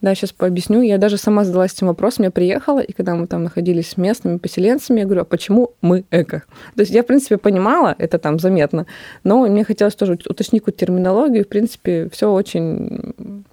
Да, 0.00 0.14
сейчас 0.14 0.32
пообъясню. 0.32 0.82
Я 0.82 0.98
даже 0.98 1.16
сама 1.16 1.44
задалась 1.44 1.72
этим 1.72 1.86
вопросом. 1.86 2.24
Я 2.24 2.30
приехала, 2.30 2.80
и 2.80 2.92
когда 2.92 3.14
мы 3.14 3.26
там 3.26 3.44
находились 3.44 3.90
с 3.90 3.96
местными 3.96 4.38
поселенцами, 4.38 5.00
я 5.00 5.04
говорю, 5.04 5.22
а 5.22 5.24
почему 5.24 5.72
мы 5.80 6.04
эко? 6.10 6.42
То 6.74 6.80
есть 6.80 6.92
я, 6.92 7.02
в 7.02 7.06
принципе, 7.06 7.38
понимала, 7.38 7.94
это 7.98 8.18
там 8.18 8.38
заметно, 8.38 8.86
но 9.24 9.46
мне 9.46 9.64
хотелось 9.64 9.94
тоже 9.94 10.18
уточнить 10.28 10.62
какую-то 10.62 10.78
терминологию. 10.78 11.44
В 11.44 11.48
принципе, 11.48 12.08
все 12.10 12.30
очень, 12.30 13.44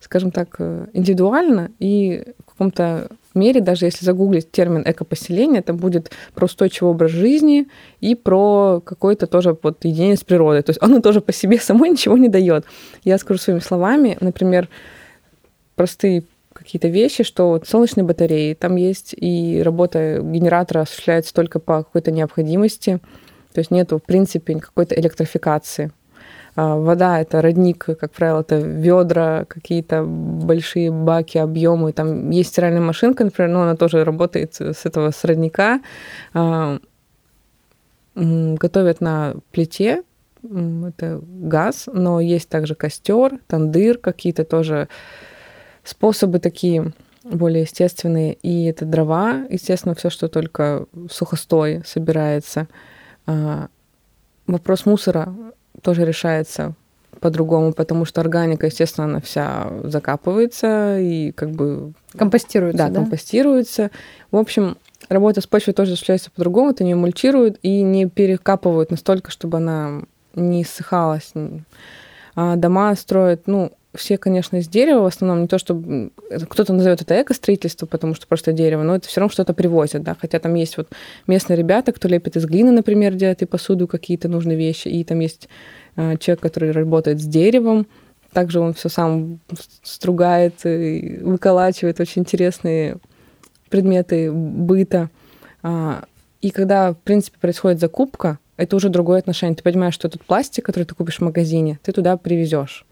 скажем 0.00 0.30
так, 0.30 0.60
индивидуально, 0.92 1.70
и 1.78 2.24
в 2.46 2.50
каком-то 2.50 3.08
мере, 3.34 3.60
даже 3.60 3.86
если 3.86 4.04
загуглить 4.04 4.50
термин 4.50 4.82
экопоселение, 4.84 5.60
это 5.60 5.72
будет 5.72 6.10
про 6.34 6.46
устойчивый 6.46 6.92
образ 6.92 7.10
жизни 7.10 7.68
и 8.00 8.14
про 8.14 8.80
какое-то 8.84 9.26
тоже 9.26 9.56
вот 9.62 9.84
единение 9.84 10.16
с 10.16 10.24
природой. 10.24 10.62
То 10.62 10.70
есть 10.70 10.82
оно 10.82 11.00
тоже 11.00 11.20
по 11.20 11.32
себе 11.32 11.58
самой 11.60 11.90
ничего 11.90 12.16
не 12.16 12.28
дает. 12.28 12.64
Я 13.04 13.18
скажу 13.18 13.38
своими 13.40 13.60
словами, 13.60 14.16
например, 14.20 14.68
простые 15.80 16.24
какие-то 16.52 16.88
вещи, 16.88 17.24
что 17.24 17.48
вот 17.48 17.66
солнечные 17.66 18.04
батареи, 18.04 18.52
там 18.52 18.76
есть 18.76 19.14
и 19.16 19.62
работа 19.64 20.20
генератора 20.22 20.82
осуществляется 20.82 21.32
только 21.32 21.58
по 21.58 21.84
какой-то 21.84 22.10
необходимости, 22.10 23.00
то 23.54 23.60
есть 23.60 23.70
нету, 23.70 23.96
в 23.96 24.02
принципе, 24.02 24.56
какой-то 24.56 24.94
электрификации. 24.94 25.90
А, 26.54 26.76
вода 26.76 27.18
это 27.18 27.40
родник, 27.40 27.86
как 27.86 28.10
правило, 28.10 28.42
это 28.42 28.56
ведра, 28.56 29.46
какие-то 29.48 30.04
большие 30.04 30.90
баки, 30.90 31.38
объемы. 31.38 31.92
Там 31.92 32.28
есть 32.28 32.50
стиральная 32.50 32.82
машинка, 32.82 33.24
например, 33.24 33.50
но 33.50 33.62
она 33.62 33.74
тоже 33.74 34.04
работает 34.04 34.60
с 34.60 34.84
этого 34.84 35.12
с 35.12 35.24
родника. 35.24 35.80
А, 36.34 36.78
готовят 38.14 39.00
на 39.00 39.36
плите, 39.50 40.02
это 40.42 41.22
газ, 41.22 41.88
но 41.90 42.20
есть 42.20 42.50
также 42.50 42.74
костер, 42.74 43.38
тандыр, 43.46 43.96
какие-то 43.96 44.44
тоже 44.44 44.88
способы 45.84 46.38
такие 46.38 46.92
более 47.24 47.62
естественные. 47.62 48.34
И 48.34 48.64
это 48.64 48.84
дрова, 48.84 49.44
естественно, 49.48 49.94
все, 49.94 50.10
что 50.10 50.28
только 50.28 50.86
сухостой 51.10 51.82
собирается. 51.84 52.68
А, 53.26 53.68
вопрос 54.46 54.86
мусора 54.86 55.34
тоже 55.82 56.04
решается 56.04 56.74
по-другому, 57.20 57.72
потому 57.72 58.04
что 58.04 58.20
органика, 58.20 58.66
естественно, 58.66 59.06
она 59.06 59.20
вся 59.20 59.70
закапывается 59.84 60.98
и 60.98 61.32
как 61.32 61.50
бы... 61.50 61.92
Компостируется, 62.16 62.78
да? 62.78 62.88
Да, 62.88 62.94
компостируется. 62.94 63.90
В 64.30 64.36
общем, 64.36 64.78
работа 65.08 65.40
с 65.40 65.46
почвой 65.46 65.74
тоже 65.74 65.92
осуществляется 65.92 66.30
по-другому. 66.30 66.70
Это 66.70 66.84
не 66.84 66.94
мульчируют 66.94 67.58
и 67.62 67.82
не 67.82 68.06
перекапывают 68.06 68.90
настолько, 68.90 69.30
чтобы 69.30 69.58
она 69.58 70.02
не 70.34 70.64
ссыхалась. 70.64 71.32
А 72.34 72.56
дома 72.56 72.94
строят, 72.94 73.42
ну, 73.46 73.72
все, 73.94 74.18
конечно, 74.18 74.56
из 74.56 74.68
дерева 74.68 75.00
в 75.00 75.06
основном, 75.06 75.42
не 75.42 75.48
то, 75.48 75.58
что 75.58 75.82
кто-то 76.48 76.72
назовет 76.72 77.02
это 77.02 77.20
эко-строительство, 77.20 77.86
потому 77.86 78.14
что 78.14 78.26
просто 78.26 78.52
дерево, 78.52 78.82
но 78.82 78.96
это 78.96 79.08
все 79.08 79.20
равно 79.20 79.32
что-то 79.32 79.52
привозят, 79.52 80.02
да, 80.02 80.16
хотя 80.18 80.38
там 80.38 80.54
есть 80.54 80.76
вот 80.76 80.88
местные 81.26 81.56
ребята, 81.56 81.92
кто 81.92 82.06
лепит 82.06 82.36
из 82.36 82.44
глины, 82.46 82.70
например, 82.70 83.14
делает 83.14 83.42
и 83.42 83.46
посуду, 83.46 83.88
какие-то 83.88 84.28
нужные 84.28 84.56
вещи, 84.56 84.88
и 84.88 85.02
там 85.02 85.18
есть 85.18 85.48
э, 85.96 86.16
человек, 86.18 86.40
который 86.40 86.70
работает 86.70 87.20
с 87.20 87.24
деревом, 87.24 87.86
также 88.32 88.60
он 88.60 88.74
все 88.74 88.88
сам 88.88 89.40
стругает, 89.82 90.54
и 90.64 91.18
выколачивает 91.22 91.98
очень 91.98 92.22
интересные 92.22 92.98
предметы 93.70 94.30
быта. 94.30 95.10
А, 95.62 96.04
и 96.40 96.50
когда, 96.50 96.92
в 96.92 96.98
принципе, 96.98 97.38
происходит 97.40 97.80
закупка, 97.80 98.38
это 98.60 98.76
уже 98.76 98.88
другое 98.88 99.18
отношение. 99.18 99.56
Ты 99.56 99.62
понимаешь, 99.62 99.94
что 99.94 100.08
этот 100.08 100.24
пластик, 100.24 100.66
который 100.66 100.84
ты 100.84 100.94
купишь 100.94 101.18
в 101.18 101.22
магазине, 101.22 101.78
ты 101.82 101.92
туда 101.92 102.16
привезешь. 102.16 102.84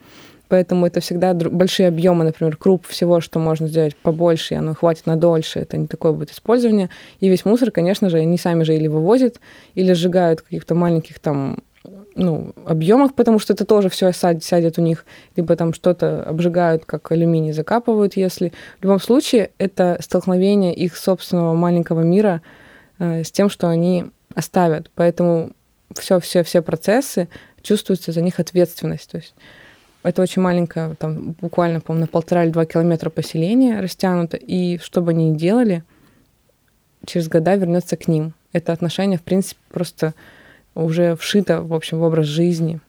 Поэтому 0.49 0.87
это 0.87 1.01
всегда 1.01 1.35
большие 1.35 1.89
объемы, 1.89 2.25
например, 2.25 2.57
круп 2.57 2.87
всего, 2.87 3.21
что 3.21 3.39
можно 3.39 3.69
сделать 3.69 3.95
побольше, 3.97 4.55
и 4.55 4.57
оно 4.57 4.75
хватит 4.75 5.05
на 5.05 5.17
дольше. 5.17 5.61
Это 5.61 5.77
не 5.77 5.87
такое 5.87 6.13
будет 6.13 6.31
использование. 6.31 6.89
И 7.21 7.29
весь 7.29 7.45
мусор, 7.45 7.71
конечно 7.71 8.09
же, 8.09 8.17
они 8.17 8.39
сами 8.39 8.63
же 8.63 8.75
или 8.75 8.89
вывозят, 8.89 9.41
или 9.75 9.93
сжигают 9.93 10.41
в 10.41 10.45
каких-то 10.45 10.75
маленьких 10.75 11.19
там 11.19 11.59
ну, 12.15 12.53
объемах, 12.65 13.15
потому 13.15 13.39
что 13.39 13.53
это 13.53 13.65
тоже 13.65 13.91
все 13.91 14.11
сядет 14.13 14.79
у 14.79 14.83
них, 14.83 15.05
либо 15.37 15.55
там 15.55 15.73
что-то 15.73 16.23
обжигают, 16.25 16.85
как 16.85 17.13
алюминий, 17.13 17.53
закапывают, 17.53 18.17
если. 18.17 18.53
В 18.81 18.85
любом 18.85 19.01
случае, 19.01 19.51
это 19.59 19.99
столкновение 20.01 20.75
их 20.75 20.97
собственного 20.97 21.55
маленького 21.55 22.01
мира 22.01 22.41
э, 22.99 23.23
с 23.23 23.31
тем, 23.31 23.51
что 23.51 23.69
они 23.69 24.07
оставят. 24.35 24.91
Поэтому 24.95 25.53
все-все-все 26.01 26.63
процессы 26.63 27.29
чувствуется 27.63 28.13
за 28.13 28.21
них 28.23 28.41
ответственность. 28.41 29.11
То 29.11 29.19
есть 29.19 29.35
это 30.03 30.23
очень 30.23 30.43
маленькое, 30.43 30.95
там 30.95 31.33
буквально, 31.41 31.81
по-моему, 31.81 32.07
на 32.07 32.09
полтора 32.09 32.45
или 32.45 32.51
два 32.51 32.65
километра 32.65 33.11
поселения 33.11 33.81
растянуто, 33.81 34.37
и 34.37 34.79
что 34.79 35.03
бы 35.03 35.11
они 35.11 35.31
ни 35.31 35.37
делали, 35.37 35.85
через 37.05 37.29
года 37.29 37.55
вернется 37.57 37.97
к 37.97 38.09
ним. 38.09 38.35
Это 38.53 38.73
отношение, 38.73 39.19
в 39.19 39.23
принципе, 39.23 39.61
просто 39.71 40.15
уже 40.75 41.17
вшито, 41.17 41.63
в 41.63 41.75
общем, 41.75 41.99
в 41.99 42.03
образ 42.03 42.27
жизни. 42.27 42.81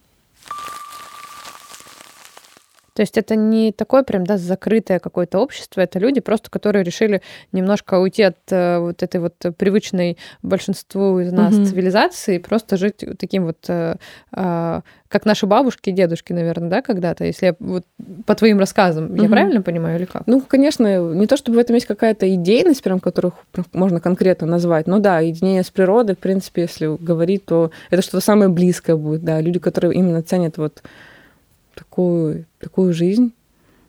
То 2.99 3.03
есть 3.03 3.17
это 3.17 3.37
не 3.37 3.71
такое 3.71 4.03
прям, 4.03 4.25
да, 4.25 4.37
закрытое 4.37 4.99
какое-то 4.99 5.39
общество, 5.39 5.79
это 5.79 5.99
люди 5.99 6.19
просто, 6.19 6.49
которые 6.49 6.83
решили 6.83 7.21
немножко 7.53 7.97
уйти 7.97 8.23
от 8.23 8.35
э, 8.49 8.77
вот 8.79 9.01
этой 9.01 9.21
вот 9.21 9.35
привычной 9.57 10.17
большинству 10.41 11.17
из 11.21 11.31
нас 11.31 11.53
mm-hmm. 11.53 11.65
цивилизации 11.65 12.35
и 12.35 12.39
просто 12.39 12.75
жить 12.75 13.05
таким 13.17 13.45
вот, 13.45 13.59
э, 13.69 13.95
э, 14.35 14.81
как 15.07 15.23
наши 15.23 15.45
бабушки 15.45 15.91
и 15.91 15.93
дедушки, 15.93 16.33
наверное, 16.33 16.69
да, 16.69 16.81
когда-то, 16.81 17.23
если 17.23 17.45
я 17.45 17.55
вот 17.59 17.85
по 18.25 18.35
твоим 18.35 18.59
рассказам, 18.59 19.05
mm-hmm. 19.05 19.23
я 19.23 19.29
правильно 19.29 19.62
понимаю 19.62 19.97
или 19.97 20.03
как? 20.03 20.23
Ну, 20.25 20.41
конечно, 20.41 21.13
не 21.13 21.25
то 21.25 21.38
чтобы 21.38 21.55
в 21.55 21.59
этом 21.62 21.75
есть 21.75 21.88
какая-то 21.88 22.29
идейность, 22.35 22.83
прям 22.83 22.99
которых 22.99 23.35
можно 23.71 24.01
конкретно 24.01 24.45
назвать, 24.45 24.88
но 24.88 24.99
да, 24.99 25.21
единение 25.21 25.63
с 25.63 25.69
природой, 25.69 26.17
в 26.17 26.19
принципе, 26.19 26.63
если 26.63 26.97
говорить, 27.01 27.45
то 27.45 27.71
это 27.91 28.01
что-то 28.01 28.19
самое 28.19 28.49
близкое 28.49 28.97
будет, 28.97 29.23
да, 29.23 29.39
люди, 29.39 29.59
которые 29.59 29.93
именно 29.93 30.21
ценят 30.21 30.57
вот 30.57 30.83
такую, 31.79 32.45
такую 32.59 32.93
жизнь. 32.93 33.33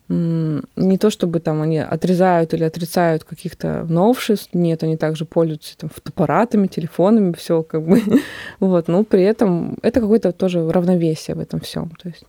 Не 0.08 0.98
то 0.98 1.10
чтобы 1.10 1.38
там 1.38 1.62
они 1.62 1.78
отрезают 1.78 2.52
или 2.52 2.64
отрицают 2.64 3.22
каких-то 3.22 3.84
новшеств, 3.88 4.54
нет, 4.54 4.82
они 4.82 4.96
также 4.96 5.24
пользуются 5.24 5.78
там 5.78 5.88
фотоаппаратами, 5.88 6.66
телефонами, 6.66 7.32
все 7.32 7.62
как 7.62 7.86
бы. 7.86 8.02
вот, 8.60 8.88
но 8.88 9.04
при 9.04 9.22
этом 9.22 9.78
это 9.82 10.00
какое-то 10.00 10.32
тоже 10.32 10.68
равновесие 10.68 11.36
в 11.36 11.40
этом 11.40 11.60
всем. 11.60 11.90
То 11.90 12.08
есть 12.08 12.24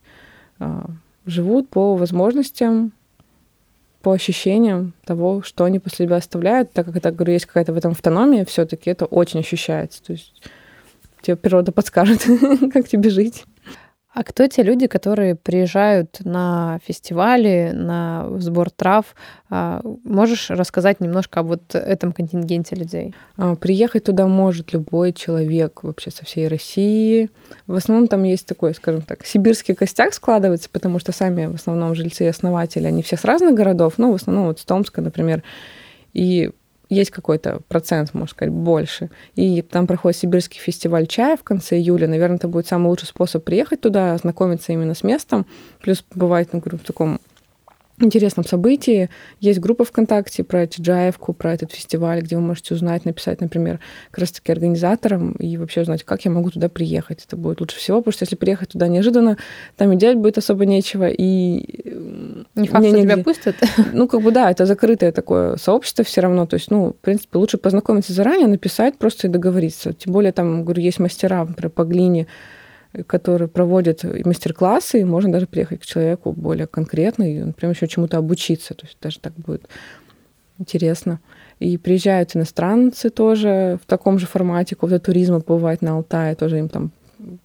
а, 0.60 0.86
живут 1.26 1.70
по 1.70 1.96
возможностям, 1.96 2.92
по 4.04 4.12
ощущениям 4.12 4.94
того, 5.06 5.42
что 5.42 5.64
они 5.64 5.80
после 5.80 6.06
себя 6.06 6.18
оставляют, 6.18 6.72
так 6.74 6.86
как 6.86 6.98
это, 6.98 7.12
говорю, 7.12 7.34
есть 7.34 7.46
какая-то 7.46 7.74
в 7.74 7.78
этом 7.78 7.92
автономия, 7.92 8.46
все-таки 8.46 8.92
это 8.92 9.06
очень 9.06 9.40
ощущается. 9.40 10.04
То 10.04 10.14
есть 10.14 10.34
тебе 11.22 11.36
природа 11.36 11.72
подскажет, 11.72 12.26
как 12.74 12.88
тебе 12.88 13.10
жить. 13.10 13.46
А 14.14 14.24
кто 14.24 14.46
те 14.48 14.62
люди, 14.62 14.88
которые 14.88 15.36
приезжают 15.36 16.18
на 16.26 16.80
фестивали, 16.86 17.72
на 17.74 18.28
сбор 18.40 18.70
трав? 18.70 19.16
А, 19.50 19.82
можешь 20.04 20.50
рассказать 20.50 21.00
немножко 21.00 21.40
об 21.40 21.48
вот 21.48 21.74
этом 21.74 22.12
контингенте 22.12 22.76
людей? 22.76 23.16
А, 23.38 23.56
приехать 23.56 24.04
туда 24.04 24.28
может 24.28 24.74
любой 24.74 25.14
человек 25.14 25.84
вообще 25.84 26.12
со 26.12 26.26
всей 26.26 26.50
России. 26.50 27.30
В 27.68 27.76
основном 27.76 28.10
там 28.10 28.24
есть 28.24 28.46
такой, 28.46 28.74
скажем 28.76 29.02
так, 29.02 29.26
сибирский 29.26 29.76
костяк 29.76 30.14
складывается, 30.14 30.70
потому 30.70 31.00
что 31.00 31.14
сами 31.14 31.46
в 31.46 31.56
основном 31.56 31.96
жильцы 31.96 32.26
и 32.26 32.28
основатели, 32.28 32.88
они 32.88 33.04
все 33.04 33.16
с 33.16 33.24
разных 33.24 33.56
городов, 33.56 33.94
ну, 33.98 34.12
в 34.12 34.16
основном 34.16 34.48
вот 34.48 34.60
с 34.60 34.66
Томска, 34.66 35.02
например. 35.02 35.42
И 36.12 36.52
есть 36.92 37.10
какой-то 37.10 37.62
процент, 37.70 38.14
можно 38.14 38.30
сказать, 38.30 38.54
больше. 38.54 39.10
И 39.36 39.62
там 39.62 39.88
проходит 39.88 40.20
Сибирский 40.20 40.60
фестиваль 40.60 41.08
чая 41.08 41.38
в 41.38 41.44
конце 41.44 41.78
июля. 41.78 42.08
Наверное, 42.08 42.36
это 42.36 42.50
будет 42.50 42.68
самый 42.68 42.88
лучший 42.88 43.08
способ 43.08 43.46
приехать 43.46 43.80
туда, 43.80 44.14
ознакомиться 44.14 44.74
именно 44.74 44.94
с 44.94 45.02
местом. 45.02 45.46
Плюс 45.82 46.04
бывает, 46.14 46.50
ну, 46.52 46.60
говорю, 46.60 46.78
в 46.78 46.84
таком 46.84 47.22
интересном 48.04 48.46
событии. 48.46 49.10
Есть 49.40 49.60
группа 49.60 49.86
ВКонтакте 49.86 50.44
про 50.44 50.68
Чиджаевку, 50.68 51.34
про 51.34 51.54
этот 51.54 51.72
фестиваль, 51.72 52.22
где 52.22 52.36
вы 52.36 52.42
можете 52.42 52.74
узнать, 52.74 53.06
написать, 53.06 53.42
например, 53.42 53.80
как 54.12 54.20
раз-таки 54.20 54.52
организаторам 54.52 55.34
и 55.34 55.58
вообще 55.58 55.82
узнать, 55.82 56.04
как 56.04 56.26
я 56.26 56.32
могу 56.32 56.50
туда 56.50 56.70
приехать. 56.70 57.24
Это 57.26 57.36
будет 57.36 57.62
лучше 57.62 57.78
всего, 57.78 58.00
потому 58.00 58.14
что 58.14 58.24
если 58.24 58.36
приехать 58.36 58.70
туда 58.70 58.88
неожиданно, 58.88 59.38
там 59.78 59.92
и 59.92 59.96
делать 59.96 60.18
будет 60.18 60.38
особо 60.38 60.66
нечего, 60.66 61.08
и... 61.08 62.46
Не 62.56 62.68
факт, 62.68 62.88
что 62.88 63.02
тебя 63.02 63.18
пустят. 63.18 63.56
Ну, 63.94 64.08
как 64.08 64.22
бы 64.22 64.32
да, 64.32 64.50
это 64.50 64.66
закрытое 64.66 65.12
такое 65.12 65.58
сообщество 65.58 66.04
все 66.04 66.22
равно. 66.22 66.46
То 66.46 66.56
есть, 66.56 66.72
ну, 66.72 66.92
в 66.92 66.96
принципе, 66.96 67.38
лучше 67.38 67.58
познакомиться 67.58 68.14
заранее, 68.14 68.48
написать 68.48 68.98
просто 68.98 69.28
и 69.28 69.30
договориться. 69.30 69.94
Тем 69.94 70.14
более 70.14 70.32
там, 70.32 70.64
говорю, 70.64 70.82
есть 70.82 71.00
мастера, 71.00 71.44
например, 71.46 71.72
по 71.72 71.84
глине, 71.84 72.28
которые 73.08 73.48
проводят 73.48 74.04
мастер-классы, 74.26 75.02
и 75.02 75.06
можно 75.06 75.32
даже 75.32 75.48
приехать 75.48 75.82
к 75.82 75.86
человеку 75.86 76.34
более 76.34 76.68
конкретно 76.68 77.24
и, 77.24 77.40
например, 77.40 77.76
еще 77.76 77.88
чему-то 77.88 78.18
обучиться. 78.18 78.74
То 78.74 78.86
есть 78.86 78.98
даже 79.02 79.20
так 79.20 79.34
будет 79.34 79.68
интересно. 80.58 81.20
И 81.60 81.78
приезжают 81.78 82.36
иностранцы 82.36 83.10
тоже 83.10 83.80
в 83.82 83.86
таком 83.86 84.20
же 84.20 84.26
формате, 84.26 84.76
какого-то 84.76 85.00
туризма 85.00 85.40
бывает 85.40 85.82
на 85.82 85.92
Алтае, 85.96 86.36
тоже 86.36 86.60
им 86.60 86.70
там 86.70 86.92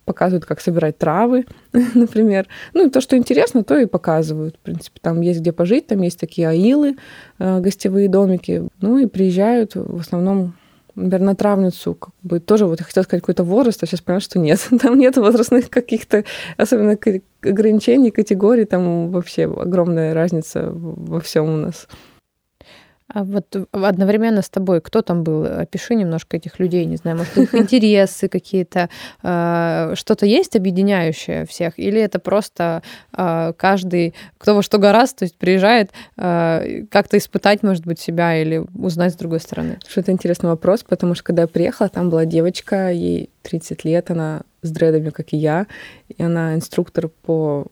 показывают, 0.05 0.47
как 0.47 0.61
собирать 0.61 0.99
травы, 0.99 1.45
например. 1.95 2.47
Ну, 2.75 2.91
то, 2.91 3.01
что 3.01 3.17
интересно, 3.17 3.63
то 3.63 3.79
и 3.79 3.87
показывают. 3.87 4.57
В 4.57 4.61
принципе, 4.61 5.01
там 5.03 5.21
есть 5.21 5.41
где 5.41 5.53
пожить, 5.53 5.87
там 5.87 6.03
есть 6.03 6.19
такие 6.19 6.49
аилы, 6.49 6.97
э, 7.39 7.61
гостевые 7.61 8.09
домики. 8.09 8.69
Ну, 8.81 8.99
и 8.99 9.07
приезжают 9.07 9.75
в 9.75 10.01
основном 10.01 10.55
наверное, 10.97 11.35
травницу, 11.35 11.95
как 11.95 12.15
бы 12.23 12.41
тоже 12.41 12.67
вот 12.67 12.81
я 12.81 12.87
хотела 12.87 13.05
сказать 13.05 13.23
какой-то 13.23 13.45
возраст, 13.45 13.83
а 13.83 13.87
сейчас 13.87 14.01
поняла, 14.01 14.21
что 14.21 14.39
нет. 14.39 14.67
Там 14.81 14.99
нет 14.99 15.17
возрастных 15.17 15.71
каких-то, 15.71 16.25
особенно 16.57 16.99
ограничений, 17.43 18.11
категорий, 18.11 18.65
там 18.65 19.11
вообще 19.11 19.45
огромная 19.45 20.15
разница 20.15 20.69
во 20.73 21.21
всем 21.21 21.45
у 21.45 21.57
нас. 21.57 21.87
А 23.09 23.23
вот 23.23 23.55
одновременно 23.71 24.43
с 24.43 24.49
тобой 24.49 24.81
кто 24.81 25.01
там 25.01 25.23
был? 25.23 25.45
Опиши 25.45 25.95
немножко 25.95 26.37
этих 26.37 26.59
людей, 26.59 26.85
не 26.87 26.97
знаю, 26.97 27.19
может, 27.19 27.39
их 27.39 27.55
интересы 27.55 28.29
какие-то, 28.29 28.91
а, 29.23 29.93
что-то 29.95 30.27
есть 30.27 30.57
объединяющее 30.57 31.47
всех, 31.47 31.79
или 31.79 32.01
это 32.01 32.19
просто 32.19 32.83
а, 33.13 33.53
каждый, 33.53 34.15
кто 34.39 34.57
во 34.57 34.63
что 34.63 34.79
гораст, 34.79 35.19
то 35.19 35.25
есть 35.25 35.37
приезжает 35.37 35.93
а, 36.17 36.65
как-то 36.91 37.17
испытать, 37.17 37.63
может 37.63 37.87
быть, 37.87 38.01
себя 38.01 38.37
или 38.37 38.65
узнать 38.75 39.13
с 39.13 39.17
другой 39.17 39.39
стороны? 39.39 39.79
Что 39.87 40.01
это 40.01 40.11
интересный 40.11 40.51
вопрос, 40.51 40.83
потому 40.83 41.15
что 41.15 41.23
когда 41.23 41.43
я 41.43 41.49
приехала, 41.49 41.89
там 41.89 42.11
была 42.11 42.25
девочка, 42.25 42.91
ей 42.91 43.31
30 43.43 43.85
лет, 43.85 44.11
она 44.11 44.43
с 44.63 44.71
дредами, 44.71 45.11
как 45.11 45.33
и 45.33 45.37
я, 45.37 45.69
и 46.09 46.21
она 46.21 46.57
инструктор 46.57 47.09
по 47.09 47.67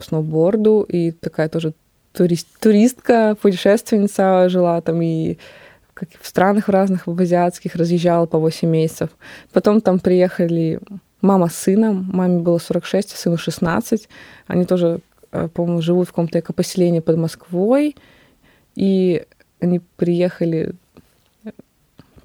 сноуборду 0.00 0.82
и 0.82 1.12
такая 1.12 1.48
тоже 1.48 1.74
турист, 2.12 2.48
туристка, 2.60 3.36
путешественница, 3.40 4.48
жила 4.48 4.80
там 4.80 5.00
и 5.02 5.38
как 5.94 6.08
в 6.20 6.26
странах 6.26 6.68
разных, 6.68 7.06
в 7.06 7.20
азиатских, 7.20 7.74
разъезжала 7.74 8.26
по 8.26 8.38
8 8.38 8.68
месяцев. 8.68 9.10
Потом 9.52 9.80
там 9.80 9.98
приехали 9.98 10.80
мама 11.20 11.48
с 11.48 11.56
сыном, 11.56 12.08
маме 12.12 12.38
было 12.38 12.58
46, 12.58 13.12
а 13.12 13.16
сыну 13.16 13.36
16. 13.36 14.08
Они 14.46 14.64
тоже, 14.64 15.00
э, 15.32 15.48
по-моему, 15.52 15.82
живут 15.82 16.08
в 16.08 16.12
каком-то 16.12 16.40
экопоселении 16.40 17.00
под 17.00 17.18
Москвой. 17.18 17.96
И 18.76 19.26
они 19.60 19.80
приехали, 19.96 20.72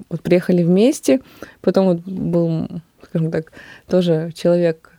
вот 0.10 0.22
приехали 0.22 0.64
вместе. 0.64 1.20
Потом 1.60 1.88
вот 1.88 2.00
был, 2.06 2.70
скажем 3.04 3.30
так, 3.30 3.52
тоже 3.88 4.32
человек 4.34 4.96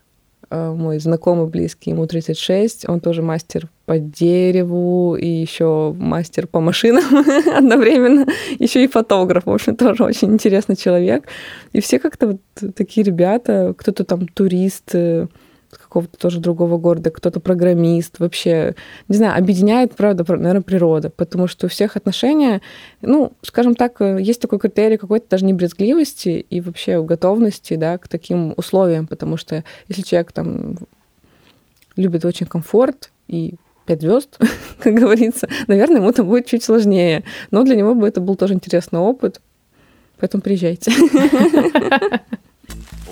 Э, 0.49 0.73
мой 0.73 0.99
знакомый 0.99 1.47
близкий, 1.47 1.91
ему 1.91 2.07
36, 2.07 2.89
он 2.89 3.01
тоже 3.01 3.23
мастер 3.23 3.69
по 3.87 3.99
дереву 3.99 5.17
и 5.17 5.27
еще 5.27 5.95
мастер 5.97 6.49
по 6.49 6.61
машинам 6.61 7.05
одновременно, 7.57 8.27
еще 8.59 8.85
и 8.85 8.89
фотограф, 8.89 9.47
в 9.47 9.51
общем, 9.51 9.77
тоже 9.77 10.05
очень 10.05 10.33
интересный 10.33 10.77
человек. 10.77 11.25
И 11.73 11.81
все 11.81 11.99
как-то 12.01 12.27
вот 12.27 12.75
такие 12.75 13.05
ребята, 13.05 13.75
кто-то 13.79 14.05
там 14.05 14.27
турист, 14.27 14.95
э, 14.95 15.29
какого-то 15.71 16.19
тоже 16.19 16.41
другого 16.41 16.79
города, 16.79 17.11
кто-то 17.11 17.39
программист, 17.39 18.19
вообще, 18.19 18.75
не 19.09 19.17
знаю, 19.17 19.39
объединяет, 19.39 19.95
правда, 19.95 20.25
наверное, 20.29 20.63
природа, 20.63 21.11
потому 21.11 21.47
что 21.47 21.67
у 21.67 21.69
всех 21.69 21.97
отношения, 21.97 22.63
ну, 23.03 23.33
скажем 23.43 23.77
так, 23.77 24.01
э, 24.01 24.19
есть 24.21 24.41
такой 24.41 24.59
критерий 24.59 24.97
какой-то 24.97 25.27
даже 25.31 25.45
не 25.45 25.53
брезгливости 25.53 26.45
и 26.51 26.61
вообще 26.61 27.03
готовности, 27.03 27.75
да, 27.75 27.99
к 27.99 28.09
таким 28.09 28.53
условиям, 28.57 29.07
потому 29.07 29.37
что 29.37 29.63
если 29.87 30.03
человек 30.03 30.33
там 30.33 30.77
любит 31.97 32.25
очень 32.25 32.47
комфорт 32.47 33.13
и 33.29 33.55
пять 33.87 34.03
звезд, 34.03 34.39
как 34.81 34.95
говорится, 34.95 35.49
наверное, 35.67 36.01
ему 36.01 36.13
там 36.13 36.27
будет 36.27 36.47
чуть 36.47 36.65
сложнее. 36.65 37.25
Но 37.51 37.63
для 37.63 37.77
него 37.77 37.95
бы 37.95 38.07
это 38.07 38.21
был 38.21 38.37
тоже 38.37 38.55
интересный 38.55 38.99
опыт. 38.99 39.41
Поэтому 40.19 40.43
приезжайте. 40.43 40.91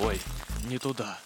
Ой, 0.03 0.19
не 0.69 0.79
туда 0.79 1.19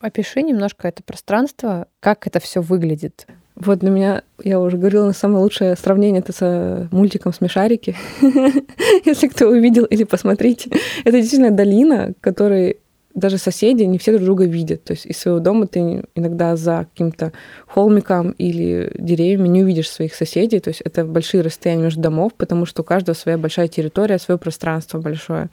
опиши 0.00 0.42
немножко 0.42 0.88
это 0.88 1.02
пространство, 1.02 1.88
как 2.00 2.26
это 2.26 2.40
все 2.40 2.60
выглядит. 2.60 3.26
Вот 3.54 3.80
для 3.80 3.90
меня, 3.90 4.22
я 4.42 4.60
уже 4.60 4.76
говорила, 4.76 5.10
самое 5.12 5.42
лучшее 5.42 5.76
сравнение 5.76 6.20
это 6.20 6.32
с 6.32 6.88
мультиком 6.92 7.32
«Смешарики». 7.32 7.96
Если 9.04 9.26
кто 9.26 9.48
увидел 9.48 9.84
или 9.84 10.04
посмотрите. 10.04 10.70
Это 11.04 11.18
действительно 11.20 11.50
долина, 11.50 12.12
которой 12.20 12.78
даже 13.18 13.38
соседи 13.38 13.82
не 13.82 13.98
все 13.98 14.12
друг 14.12 14.24
друга 14.24 14.44
видят. 14.44 14.84
То 14.84 14.92
есть 14.92 15.06
из 15.06 15.18
своего 15.18 15.40
дома 15.40 15.66
ты 15.66 16.04
иногда 16.14 16.56
за 16.56 16.86
каким-то 16.90 17.32
холмиком 17.66 18.30
или 18.32 18.92
деревьями 18.98 19.48
не 19.48 19.62
увидишь 19.62 19.90
своих 19.90 20.14
соседей. 20.14 20.60
То 20.60 20.70
есть 20.70 20.80
это 20.82 21.04
большие 21.04 21.42
расстояния 21.42 21.84
между 21.84 22.00
домов, 22.00 22.32
потому 22.36 22.66
что 22.66 22.82
у 22.82 22.84
каждого 22.84 23.14
своя 23.14 23.38
большая 23.38 23.68
территория, 23.68 24.18
свое 24.18 24.38
пространство 24.38 24.98
большое. 24.98 25.50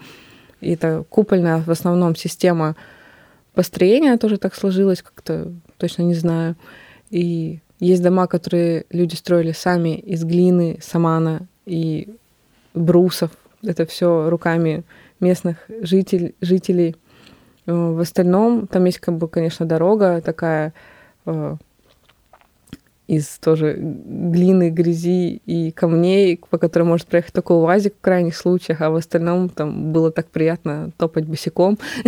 И 0.61 0.73
это 0.73 1.03
купольная 1.09 1.61
в 1.61 1.69
основном 1.69 2.15
система 2.15 2.75
построение 3.53 4.17
тоже 4.17 4.37
так 4.37 4.55
сложилось, 4.55 5.01
как-то 5.01 5.51
точно 5.77 6.03
не 6.03 6.13
знаю. 6.13 6.55
И 7.09 7.59
есть 7.79 8.01
дома, 8.03 8.27
которые 8.27 8.85
люди 8.89 9.15
строили 9.15 9.51
сами 9.51 9.97
из 9.97 10.23
глины, 10.23 10.79
самана 10.81 11.47
и 11.65 12.15
брусов. 12.73 13.31
Это 13.63 13.85
все 13.85 14.29
руками 14.29 14.83
местных 15.19 15.57
житель, 15.81 16.35
жителей. 16.41 16.95
Э, 17.65 17.73
в 17.73 17.99
остальном 17.99 18.67
там 18.67 18.85
есть, 18.85 18.99
как 18.99 19.17
бы, 19.17 19.27
конечно, 19.27 19.65
дорога 19.65 20.21
такая 20.21 20.73
э, 21.25 21.55
из 23.07 23.37
тоже 23.37 23.75
глины, 23.77 24.69
грязи 24.69 25.41
и 25.45 25.71
камней, 25.71 26.41
по 26.49 26.57
которым 26.57 26.87
может 26.89 27.07
проехать 27.07 27.33
только 27.33 27.51
УАЗик 27.51 27.95
в 27.95 28.01
крайних 28.01 28.35
случаях, 28.35 28.81
а 28.81 28.89
в 28.89 28.95
остальном 28.95 29.49
там 29.49 29.91
было 29.91 30.11
так 30.11 30.27
приятно 30.27 30.91
топать 30.97 31.25
босиком, 31.25 31.77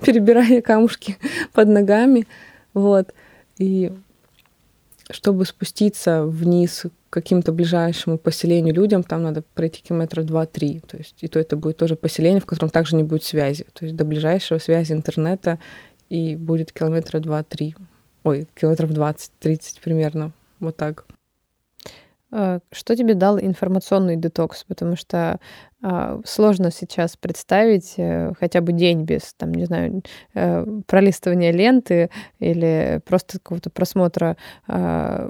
перебирая 0.00 0.62
камушки 0.62 1.16
под 1.52 1.68
ногами. 1.68 2.26
Вот. 2.72 3.12
И 3.58 3.92
чтобы 5.10 5.44
спуститься 5.44 6.24
вниз 6.24 6.86
к 7.10 7.12
каким-то 7.12 7.52
ближайшему 7.52 8.18
поселению 8.18 8.74
людям, 8.74 9.02
там 9.02 9.22
надо 9.22 9.42
пройти 9.54 9.82
километра 9.82 10.22
два-три. 10.22 10.80
То 10.80 10.96
есть, 10.96 11.16
и 11.20 11.28
то 11.28 11.38
это 11.38 11.56
будет 11.56 11.76
тоже 11.76 11.96
поселение, 11.96 12.40
в 12.40 12.46
котором 12.46 12.70
также 12.70 12.96
не 12.96 13.04
будет 13.04 13.24
связи. 13.24 13.66
То 13.72 13.84
есть 13.84 13.96
до 13.96 14.04
ближайшего 14.04 14.58
связи 14.58 14.92
интернета 14.92 15.58
и 16.08 16.36
будет 16.36 16.72
километра 16.72 17.20
два-три 17.20 17.74
ой, 18.24 18.48
километров 18.54 18.90
20-30 18.90 19.80
примерно, 19.82 20.32
вот 20.58 20.76
так. 20.76 21.04
А, 22.32 22.58
что 22.72 22.96
тебе 22.96 23.14
дал 23.14 23.38
информационный 23.38 24.16
детокс? 24.16 24.64
Потому 24.64 24.96
что 24.96 25.38
сложно 26.24 26.70
сейчас 26.70 27.16
представить 27.16 27.94
э, 27.98 28.32
хотя 28.38 28.60
бы 28.62 28.72
день 28.72 29.02
без, 29.02 29.34
там, 29.36 29.52
не 29.52 29.66
знаю, 29.66 30.02
э, 30.34 30.66
пролистывания 30.86 31.52
ленты 31.52 32.08
или 32.38 33.02
просто 33.04 33.38
какого-то 33.38 33.68
просмотра 33.68 34.36
а, 34.66 35.28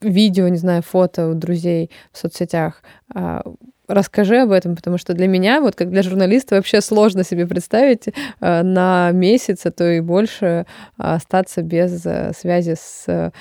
видео, 0.00 0.48
не 0.48 0.58
знаю, 0.58 0.82
фото 0.82 1.28
у 1.28 1.34
друзей 1.34 1.90
в 2.12 2.18
соцсетях. 2.18 2.82
А, 3.12 3.42
Расскажи 3.86 4.38
об 4.38 4.50
этом, 4.50 4.76
потому 4.76 4.96
что 4.96 5.12
для 5.12 5.26
меня, 5.26 5.60
вот 5.60 5.74
как 5.74 5.90
для 5.90 6.02
журналиста, 6.02 6.54
вообще 6.54 6.80
сложно 6.80 7.22
себе 7.22 7.46
представить 7.46 8.06
э, 8.08 8.62
на 8.62 9.10
месяц, 9.10 9.66
а 9.66 9.70
то 9.70 9.90
и 9.90 10.00
больше 10.00 10.64
остаться 10.96 11.62
без 11.62 12.00
связи 12.34 12.76
с 12.78 13.32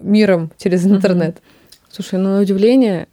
миром 0.00 0.52
через 0.56 0.86
интернет. 0.86 1.42
Слушай, 1.90 2.20
ну 2.20 2.34
на 2.34 2.40
удивление, 2.42 3.08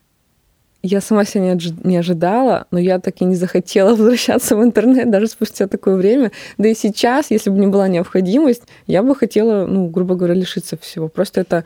я 0.86 1.02
сама 1.02 1.26
себя 1.26 1.58
не 1.84 1.98
ожидала, 1.98 2.68
но 2.72 2.80
я 2.80 3.00
так 3.00 3.22
и 3.22 3.26
не 3.26 3.36
захотела 3.36 3.90
возвращаться 3.96 4.56
в 4.56 4.64
интернет 4.64 5.10
даже 5.10 5.28
спустя 5.28 5.68
такое 5.68 5.96
время. 5.96 6.32
Да 6.58 6.70
и 6.70 6.76
сейчас, 6.76 7.32
если 7.32 7.50
бы 7.50 7.58
не 7.58 7.68
была 7.68 7.88
необходимость, 7.88 8.64
я 8.88 9.02
бы 9.02 9.16
хотела, 9.16 9.66
ну, 9.66 9.88
грубо 9.88 10.16
говоря, 10.16 10.36
лишиться 10.36 10.78
всего. 10.78 11.08
Просто 11.08 11.42
это 11.42 11.64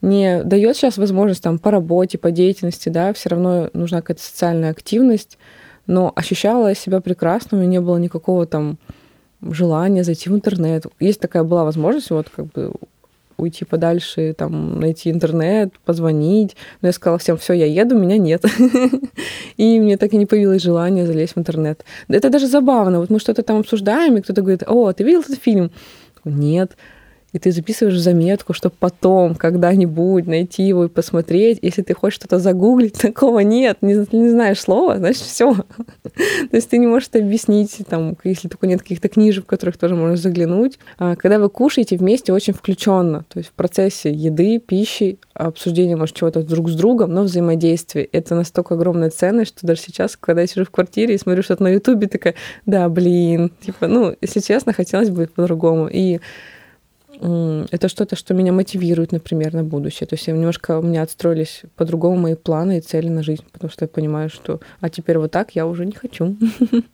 не 0.00 0.42
дает 0.44 0.76
сейчас 0.76 0.98
возможность 0.98 1.42
там 1.42 1.58
по 1.58 1.70
работе, 1.70 2.18
по 2.18 2.30
деятельности, 2.30 2.88
да, 2.88 3.12
все 3.12 3.30
равно 3.30 3.70
нужна 3.72 4.00
какая-то 4.00 4.22
социальная 4.22 4.70
активность, 4.70 5.38
но 5.86 6.12
ощущала 6.14 6.68
я 6.68 6.74
себя 6.74 7.00
прекрасно, 7.00 7.58
у 7.58 7.60
меня 7.60 7.70
не 7.70 7.80
было 7.80 7.96
никакого 7.96 8.46
там 8.46 8.78
желания 9.42 10.04
зайти 10.04 10.30
в 10.30 10.34
интернет. 10.34 10.86
Есть 11.00 11.20
такая 11.20 11.42
была 11.42 11.64
возможность 11.64 12.10
вот 12.10 12.28
как 12.34 12.46
бы 12.46 12.72
уйти 13.36 13.64
подальше, 13.64 14.34
там, 14.36 14.80
найти 14.80 15.10
интернет, 15.10 15.72
позвонить. 15.84 16.56
Но 16.82 16.88
я 16.88 16.92
сказала 16.92 17.18
всем, 17.18 17.36
все, 17.36 17.52
я 17.52 17.66
еду, 17.66 17.98
меня 17.98 18.18
нет. 18.18 18.44
И 19.56 19.80
мне 19.80 19.96
так 19.96 20.12
и 20.12 20.16
не 20.16 20.26
появилось 20.26 20.62
желания 20.62 21.06
залезть 21.06 21.34
в 21.34 21.38
интернет. 21.38 21.84
Это 22.08 22.30
даже 22.30 22.46
забавно. 22.46 22.98
Вот 23.00 23.10
мы 23.10 23.18
что-то 23.18 23.42
там 23.42 23.58
обсуждаем, 23.58 24.16
и 24.16 24.20
кто-то 24.20 24.42
говорит, 24.42 24.64
о, 24.66 24.92
ты 24.92 25.04
видел 25.04 25.20
этот 25.20 25.40
фильм? 25.40 25.70
Нет 26.24 26.76
и 27.34 27.38
ты 27.40 27.50
записываешь 27.50 27.98
заметку, 27.98 28.52
чтобы 28.52 28.76
потом 28.78 29.34
когда-нибудь 29.34 30.26
найти 30.26 30.62
его 30.62 30.84
и 30.84 30.88
посмотреть. 30.88 31.58
Если 31.62 31.82
ты 31.82 31.92
хочешь 31.92 32.14
что-то 32.14 32.38
загуглить, 32.38 32.92
такого 33.00 33.40
нет, 33.40 33.78
не, 33.82 33.94
не 34.16 34.30
знаешь 34.30 34.60
слова, 34.60 34.98
значит, 34.98 35.22
все. 35.22 35.52
То 36.02 36.56
есть 36.56 36.70
ты 36.70 36.78
не 36.78 36.86
можешь 36.86 37.08
это 37.08 37.18
объяснить, 37.18 37.76
там, 37.88 38.16
если 38.22 38.46
только 38.46 38.68
нет 38.68 38.82
каких-то 38.82 39.08
книжек, 39.08 39.44
в 39.44 39.46
которых 39.48 39.76
тоже 39.78 39.96
можно 39.96 40.16
заглянуть. 40.16 40.78
А 40.96 41.16
когда 41.16 41.40
вы 41.40 41.50
кушаете 41.50 41.96
вместе 41.96 42.32
очень 42.32 42.54
включенно, 42.54 43.24
то 43.28 43.38
есть 43.40 43.50
в 43.50 43.52
процессе 43.54 44.12
еды, 44.12 44.60
пищи, 44.60 45.18
обсуждения, 45.34 45.96
может, 45.96 46.14
чего-то 46.14 46.44
друг 46.44 46.70
с 46.70 46.76
другом, 46.76 47.12
но 47.12 47.22
взаимодействие. 47.22 48.04
Это 48.04 48.36
настолько 48.36 48.74
огромная 48.74 49.10
ценность, 49.10 49.58
что 49.58 49.66
даже 49.66 49.80
сейчас, 49.80 50.16
когда 50.16 50.42
я 50.42 50.46
сижу 50.46 50.64
в 50.64 50.70
квартире 50.70 51.16
и 51.16 51.18
смотрю 51.18 51.42
что-то 51.42 51.64
на 51.64 51.68
Ютубе, 51.70 52.06
такая, 52.06 52.36
да, 52.64 52.88
блин, 52.88 53.50
типа, 53.60 53.88
ну, 53.88 54.14
если 54.20 54.38
честно, 54.38 54.72
хотелось 54.72 55.10
бы 55.10 55.26
по-другому. 55.26 55.88
И 55.88 56.20
это 57.70 57.88
что-то, 57.88 58.16
что 58.16 58.34
меня 58.34 58.52
мотивирует, 58.52 59.12
например, 59.12 59.54
на 59.54 59.64
будущее. 59.64 60.06
То 60.06 60.14
есть 60.14 60.26
немножко 60.26 60.78
у 60.78 60.82
меня 60.82 61.02
отстроились 61.02 61.62
по-другому 61.76 62.16
мои 62.16 62.34
планы 62.34 62.78
и 62.78 62.80
цели 62.80 63.08
на 63.08 63.22
жизнь, 63.22 63.44
потому 63.50 63.70
что 63.70 63.84
я 63.84 63.88
понимаю, 63.88 64.28
что 64.28 64.60
а 64.80 64.90
теперь 64.90 65.18
вот 65.18 65.30
так 65.30 65.52
я 65.52 65.66
уже 65.66 65.86
не 65.86 65.92
хочу. 65.92 66.36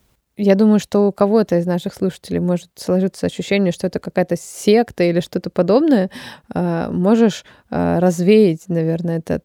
Я 0.43 0.55
думаю, 0.55 0.79
что 0.79 1.07
у 1.07 1.13
кого-то 1.13 1.59
из 1.59 1.67
наших 1.67 1.93
слушателей 1.93 2.41
может 2.41 2.71
сложиться 2.75 3.27
ощущение, 3.27 3.73
что 3.73 3.87
это 3.87 3.99
какая-то 3.99 4.37
секта 4.39 5.05
или 5.05 5.21
что-то 5.21 5.51
подобное. 5.51 6.09
А, 6.49 6.91
можешь 6.91 7.45
а, 7.69 8.01
развеять, 8.01 8.67
наверное, 8.69 9.19
этот 9.19 9.45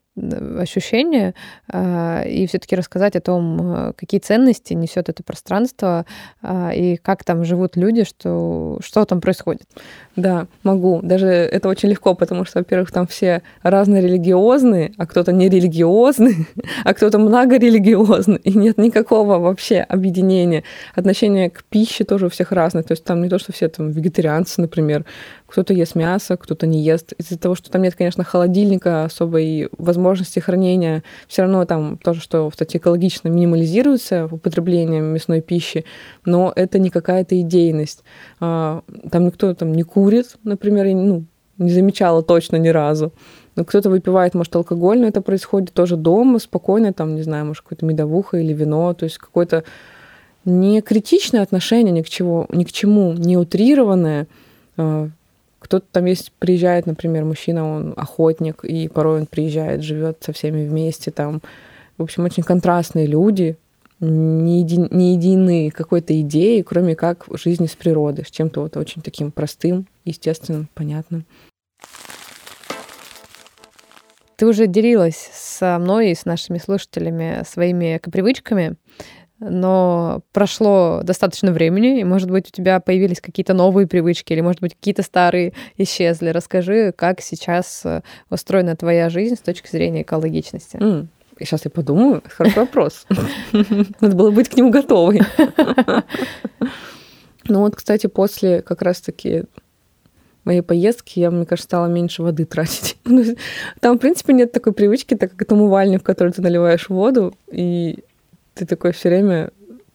ощущения 0.58 1.34
а, 1.70 2.22
и 2.22 2.46
все-таки 2.46 2.76
рассказать 2.76 3.16
о 3.16 3.20
том, 3.20 3.94
какие 3.96 4.20
ценности 4.20 4.74
несет 4.74 5.08
это 5.08 5.22
пространство 5.22 6.06
и 6.44 6.98
как 7.02 7.24
там 7.24 7.44
живут 7.44 7.76
люди, 7.76 8.04
что, 8.04 8.78
что 8.82 9.04
там 9.04 9.20
происходит. 9.20 9.66
Да, 10.16 10.46
могу. 10.62 11.00
Даже 11.02 11.26
это 11.26 11.68
очень 11.68 11.90
легко, 11.90 12.14
потому 12.14 12.46
что, 12.46 12.60
во-первых, 12.60 12.90
там 12.90 13.06
все 13.06 13.42
разные 13.62 14.00
религиозные, 14.02 14.92
а 14.96 15.06
кто-то 15.06 15.32
не 15.32 15.48
религиозный, 15.48 16.46
а 16.84 16.94
кто-то 16.94 17.18
многорелигиозный, 17.18 18.38
и 18.38 18.56
нет 18.56 18.78
никакого 18.78 19.38
вообще 19.38 19.80
объединения. 19.80 20.64
Отношение 20.94 21.50
к 21.50 21.64
пище 21.64 22.04
тоже 22.04 22.26
у 22.26 22.28
всех 22.30 22.52
разное. 22.52 22.82
То 22.82 22.92
есть 22.92 23.04
там 23.04 23.22
не 23.22 23.28
то, 23.28 23.38
что 23.38 23.52
все 23.52 23.68
там 23.68 23.90
вегетарианцы, 23.90 24.60
например, 24.60 25.04
кто-то 25.46 25.72
ест 25.72 25.94
мясо, 25.94 26.36
кто-то 26.36 26.66
не 26.66 26.82
ест. 26.82 27.12
Из-за 27.18 27.38
того, 27.38 27.54
что 27.54 27.70
там 27.70 27.82
нет, 27.82 27.94
конечно, 27.94 28.24
холодильника, 28.24 29.04
особой 29.04 29.68
возможности 29.78 30.38
хранения, 30.38 31.02
все 31.28 31.42
равно 31.42 31.64
там 31.64 31.98
тоже, 31.98 32.20
что, 32.20 32.50
кстати, 32.50 32.76
экологично 32.76 33.28
минимализируется 33.28 34.28
употребление 34.30 35.00
мясной 35.00 35.40
пищи, 35.40 35.84
но 36.24 36.52
это 36.54 36.78
не 36.78 36.90
какая-то 36.90 37.40
идейность. 37.40 38.02
А, 38.40 38.82
там 39.10 39.26
никто 39.26 39.54
там 39.54 39.72
не 39.72 39.82
курит, 39.82 40.36
например, 40.42 40.86
ну, 40.94 41.24
не 41.58 41.70
замечала 41.70 42.22
точно 42.22 42.56
ни 42.56 42.68
разу. 42.68 43.12
Но 43.54 43.64
кто-то 43.64 43.88
выпивает, 43.88 44.34
может, 44.34 44.54
алкоголь, 44.54 45.00
но 45.00 45.06
это 45.06 45.22
происходит 45.22 45.72
тоже 45.72 45.96
дома, 45.96 46.38
спокойно, 46.38 46.92
там, 46.92 47.14
не 47.14 47.22
знаю, 47.22 47.46
может, 47.46 47.62
какое-то 47.62 47.86
медовуха 47.86 48.36
или 48.36 48.52
вино, 48.52 48.92
то 48.92 49.04
есть 49.04 49.16
какое-то 49.16 49.64
не 50.44 50.80
критичное 50.82 51.42
отношение 51.42 51.92
ни 51.92 52.02
к, 52.02 52.08
чему, 52.08 52.46
ни 52.50 52.64
к 52.64 52.72
чему, 52.72 53.14
не 53.14 53.36
утрированное, 53.36 54.26
а, 54.76 55.08
кто-то 55.66 55.84
там 55.90 56.04
есть, 56.04 56.30
приезжает, 56.38 56.86
например, 56.86 57.24
мужчина, 57.24 57.68
он 57.68 57.94
охотник, 57.96 58.64
и 58.64 58.86
порой 58.86 59.22
он 59.22 59.26
приезжает, 59.26 59.82
живет 59.82 60.18
со 60.20 60.32
всеми 60.32 60.64
вместе 60.64 61.10
там. 61.10 61.42
В 61.98 62.04
общем, 62.04 62.24
очень 62.24 62.44
контрастные 62.44 63.06
люди, 63.06 63.56
не, 63.98 64.60
еди, 64.60 64.76
не 64.76 65.14
единые 65.14 65.72
какой-то 65.72 66.18
идеи, 66.20 66.62
кроме 66.62 66.94
как 66.94 67.26
жизни 67.32 67.66
с 67.66 67.74
природой, 67.74 68.24
с 68.24 68.30
чем-то 68.30 68.60
вот 68.60 68.76
очень 68.76 69.02
таким 69.02 69.32
простым, 69.32 69.88
естественным, 70.04 70.68
понятным. 70.72 71.26
Ты 74.36 74.46
уже 74.46 74.68
делилась 74.68 75.30
со 75.32 75.80
мной 75.80 76.12
и 76.12 76.14
с 76.14 76.26
нашими 76.26 76.58
слушателями 76.58 77.42
своими 77.44 78.00
привычками 78.04 78.76
но 79.38 80.22
прошло 80.32 81.00
достаточно 81.02 81.52
времени, 81.52 82.00
и, 82.00 82.04
может 82.04 82.30
быть, 82.30 82.48
у 82.48 82.50
тебя 82.50 82.80
появились 82.80 83.20
какие-то 83.20 83.54
новые 83.54 83.86
привычки, 83.86 84.32
или, 84.32 84.40
может 84.40 84.60
быть, 84.60 84.74
какие-то 84.74 85.02
старые 85.02 85.52
исчезли. 85.76 86.30
Расскажи, 86.30 86.92
как 86.96 87.20
сейчас 87.20 87.82
э, 87.84 88.02
устроена 88.30 88.76
твоя 88.76 89.10
жизнь 89.10 89.36
с 89.36 89.40
точки 89.40 89.70
зрения 89.70 90.02
экологичности. 90.02 90.76
Mm. 90.76 91.06
Сейчас 91.38 91.66
я 91.66 91.70
подумаю. 91.70 92.22
Хороший 92.28 92.60
вопрос. 92.60 93.06
Надо 94.00 94.16
было 94.16 94.30
быть 94.30 94.48
к 94.48 94.56
нему 94.56 94.70
готовой. 94.70 95.20
Ну 97.48 97.60
вот, 97.60 97.76
кстати, 97.76 98.08
после 98.08 98.60
как 98.60 98.82
раз-таки 98.82 99.44
моей 100.44 100.62
поездки 100.62 101.20
я, 101.20 101.30
мне 101.30 101.46
кажется, 101.46 101.66
стала 101.66 101.86
меньше 101.86 102.24
воды 102.24 102.44
тратить. 102.44 102.96
Там, 103.80 103.96
в 103.96 104.00
принципе, 104.00 104.32
нет 104.32 104.50
такой 104.50 104.72
привычки, 104.72 105.14
так 105.14 105.30
как 105.30 105.42
это 105.42 105.54
умывальник, 105.54 106.00
в 106.00 106.04
который 106.04 106.32
ты 106.32 106.42
наливаешь 106.42 106.88
воду, 106.88 107.36
и 107.52 108.00
ты 108.56 108.66
такой 108.66 108.92
все 108.92 109.10
время 109.10 109.50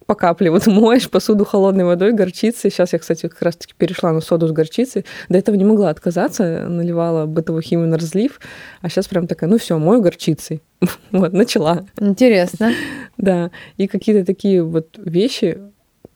по 0.06 0.15
капле 0.15 0.52
вот 0.52 0.67
моешь 0.67 1.10
посуду 1.10 1.45
холодной 1.45 1.84
водой, 1.84 2.13
горчицей. 2.13 2.69
Сейчас 2.69 2.93
я, 2.93 3.00
кстати, 3.00 3.28
как 3.28 3.41
раз-таки 3.41 3.74
перешла 3.78 4.12
на 4.12 4.21
соду 4.21 4.47
с 4.47 4.52
горчицей. 4.52 5.06
До 5.30 5.38
этого 5.38 5.56
не 5.56 5.65
могла 5.65 5.89
отказаться, 5.89 6.67
наливала 6.67 7.26
бытовую 7.26 7.62
химию 7.62 7.88
на 7.88 7.97
разлив, 7.97 8.39
а 8.82 8.89
сейчас 8.89 9.08
прям 9.08 9.28
такая, 9.28 9.50
ну 9.50 9.58
все, 9.58 9.78
мою 9.78 10.02
горчицей. 10.02 10.62
вот, 11.12 11.34
начала. 11.34 11.86
Интересно. 12.00 12.74
да, 13.17 13.52
и 13.78 13.88
какие-то 13.88 14.26
такие 14.26 14.63
вот 14.63 14.97
вещи, 14.97 15.60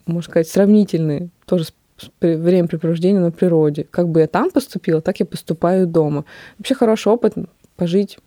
можно 0.06 0.30
сказать, 0.30 0.48
сравнительные, 0.48 1.30
тоже 1.46 1.66
с 1.66 1.74
времяпрепровождения 2.20 3.22
на 3.22 3.32
природе. 3.32 3.88
Как 3.90 4.10
бы 4.10 4.20
я 4.20 4.28
там 4.28 4.52
поступила, 4.52 5.02
так 5.02 5.20
я 5.22 5.26
поступаю 5.26 5.88
дома. 5.88 6.26
Вообще 6.58 6.76
хороший 6.76 7.14
опыт 7.14 7.36
пожить 7.78 8.18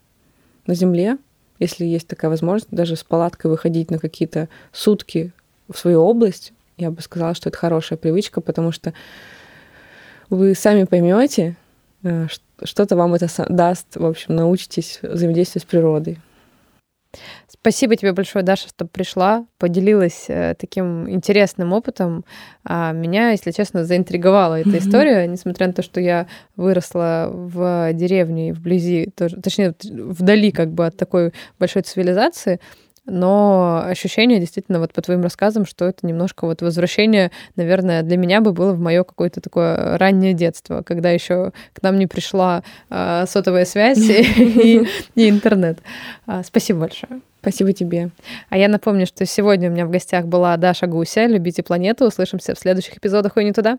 на 0.67 0.75
земле, 0.75 1.19
если 1.59 1.85
есть 1.85 2.07
такая 2.07 2.31
возможность, 2.31 2.71
даже 2.71 2.97
с 2.97 3.05
палаткой 3.05 3.51
выходить 3.51 3.91
на 3.91 3.99
какие-то 3.99 4.49
сутки 4.73 5.33
в 5.69 5.79
свою 5.79 6.01
область, 6.01 6.53
я 6.77 6.91
бы 6.91 7.03
сказала, 7.03 7.35
что 7.35 7.49
это 7.49 7.59
хорошая 7.59 7.99
привычка, 7.99 8.41
потому 8.41 8.73
что 8.73 8.93
вы 10.31 10.55
сами 10.55 10.85
поймете, 10.85 11.57
э, 12.03 12.27
что-то 12.63 12.97
вам 12.97 13.15
это 13.15 13.29
даст, 13.49 13.97
в 13.97 14.05
общем, 14.05 14.37
научитесь 14.37 15.01
взаимодействовать 15.03 15.65
с 15.65 15.67
природой. 15.67 16.19
Спасибо 17.49 17.97
тебе 17.97 18.13
большое, 18.13 18.45
Даша, 18.45 18.69
что 18.69 18.85
пришла, 18.87 19.47
поделилась 19.57 20.27
э, 20.29 20.55
таким 20.59 21.09
интересным 21.09 21.73
опытом. 21.73 22.25
А 22.65 22.93
меня, 22.93 23.31
если 23.31 23.51
честно, 23.51 23.85
заинтриговала 23.85 24.61
эта 24.61 24.79
история, 24.79 25.27
несмотря 25.27 25.69
на 25.69 25.73
то, 25.73 25.83
что 25.83 26.01
я 26.01 26.27
выросла 26.57 27.31
в 27.33 27.93
деревне 27.95 28.51
и 28.51 28.53
вблизи, 28.53 29.11
тоже, 29.17 29.37
точнее, 29.41 29.75
вдали 29.83 30.53
как 30.53 30.73
бы 30.73 30.87
от 30.87 30.97
такой 30.97 31.33
большой 31.59 31.83
цивилизации 31.83 32.61
но 33.09 33.83
ощущение 33.85 34.39
действительно 34.39 34.79
вот 34.81 34.93
по 34.93 35.03
твоим 35.03 35.23
рассказам, 35.23 35.67
что 35.67 35.87
это 35.87 36.07
немножко 36.07 36.47
вот 36.47 36.63
возвращение, 36.63 37.31
наверное, 37.57 38.03
для 38.03 38.17
меня 38.17 38.41
бы 38.41 38.53
было 38.53 38.73
в 38.73 38.81
мое 38.81 39.03
какое-то 39.03 39.41
такое 39.41 39.99
раннее 39.99 40.35
детство, 40.35 40.83
когда 40.83 41.11
еще 41.11 41.53
к 41.73 41.83
нам 41.83 41.99
не 41.99 42.07
пришла 42.07 42.63
э, 42.91 43.25
сотовая 43.27 43.65
связь 43.65 43.99
и, 44.09 44.87
интернет. 45.17 45.79
А, 46.27 46.43
спасибо 46.43 46.81
большое. 46.81 47.21
Спасибо 47.41 47.73
тебе. 47.73 48.11
А 48.51 48.59
я 48.59 48.69
напомню, 48.69 49.07
что 49.07 49.25
сегодня 49.25 49.71
у 49.71 49.73
меня 49.73 49.87
в 49.87 49.91
гостях 49.91 50.27
была 50.27 50.57
Даша 50.57 50.87
Гуся. 50.87 51.27
Любите 51.27 51.63
планету. 51.63 52.07
Услышимся 52.07 52.55
в 52.55 52.59
следующих 52.59 52.99
эпизодах 52.99 53.37
«Ой, 53.37 53.45
не 53.45 53.53
туда». 53.53 53.79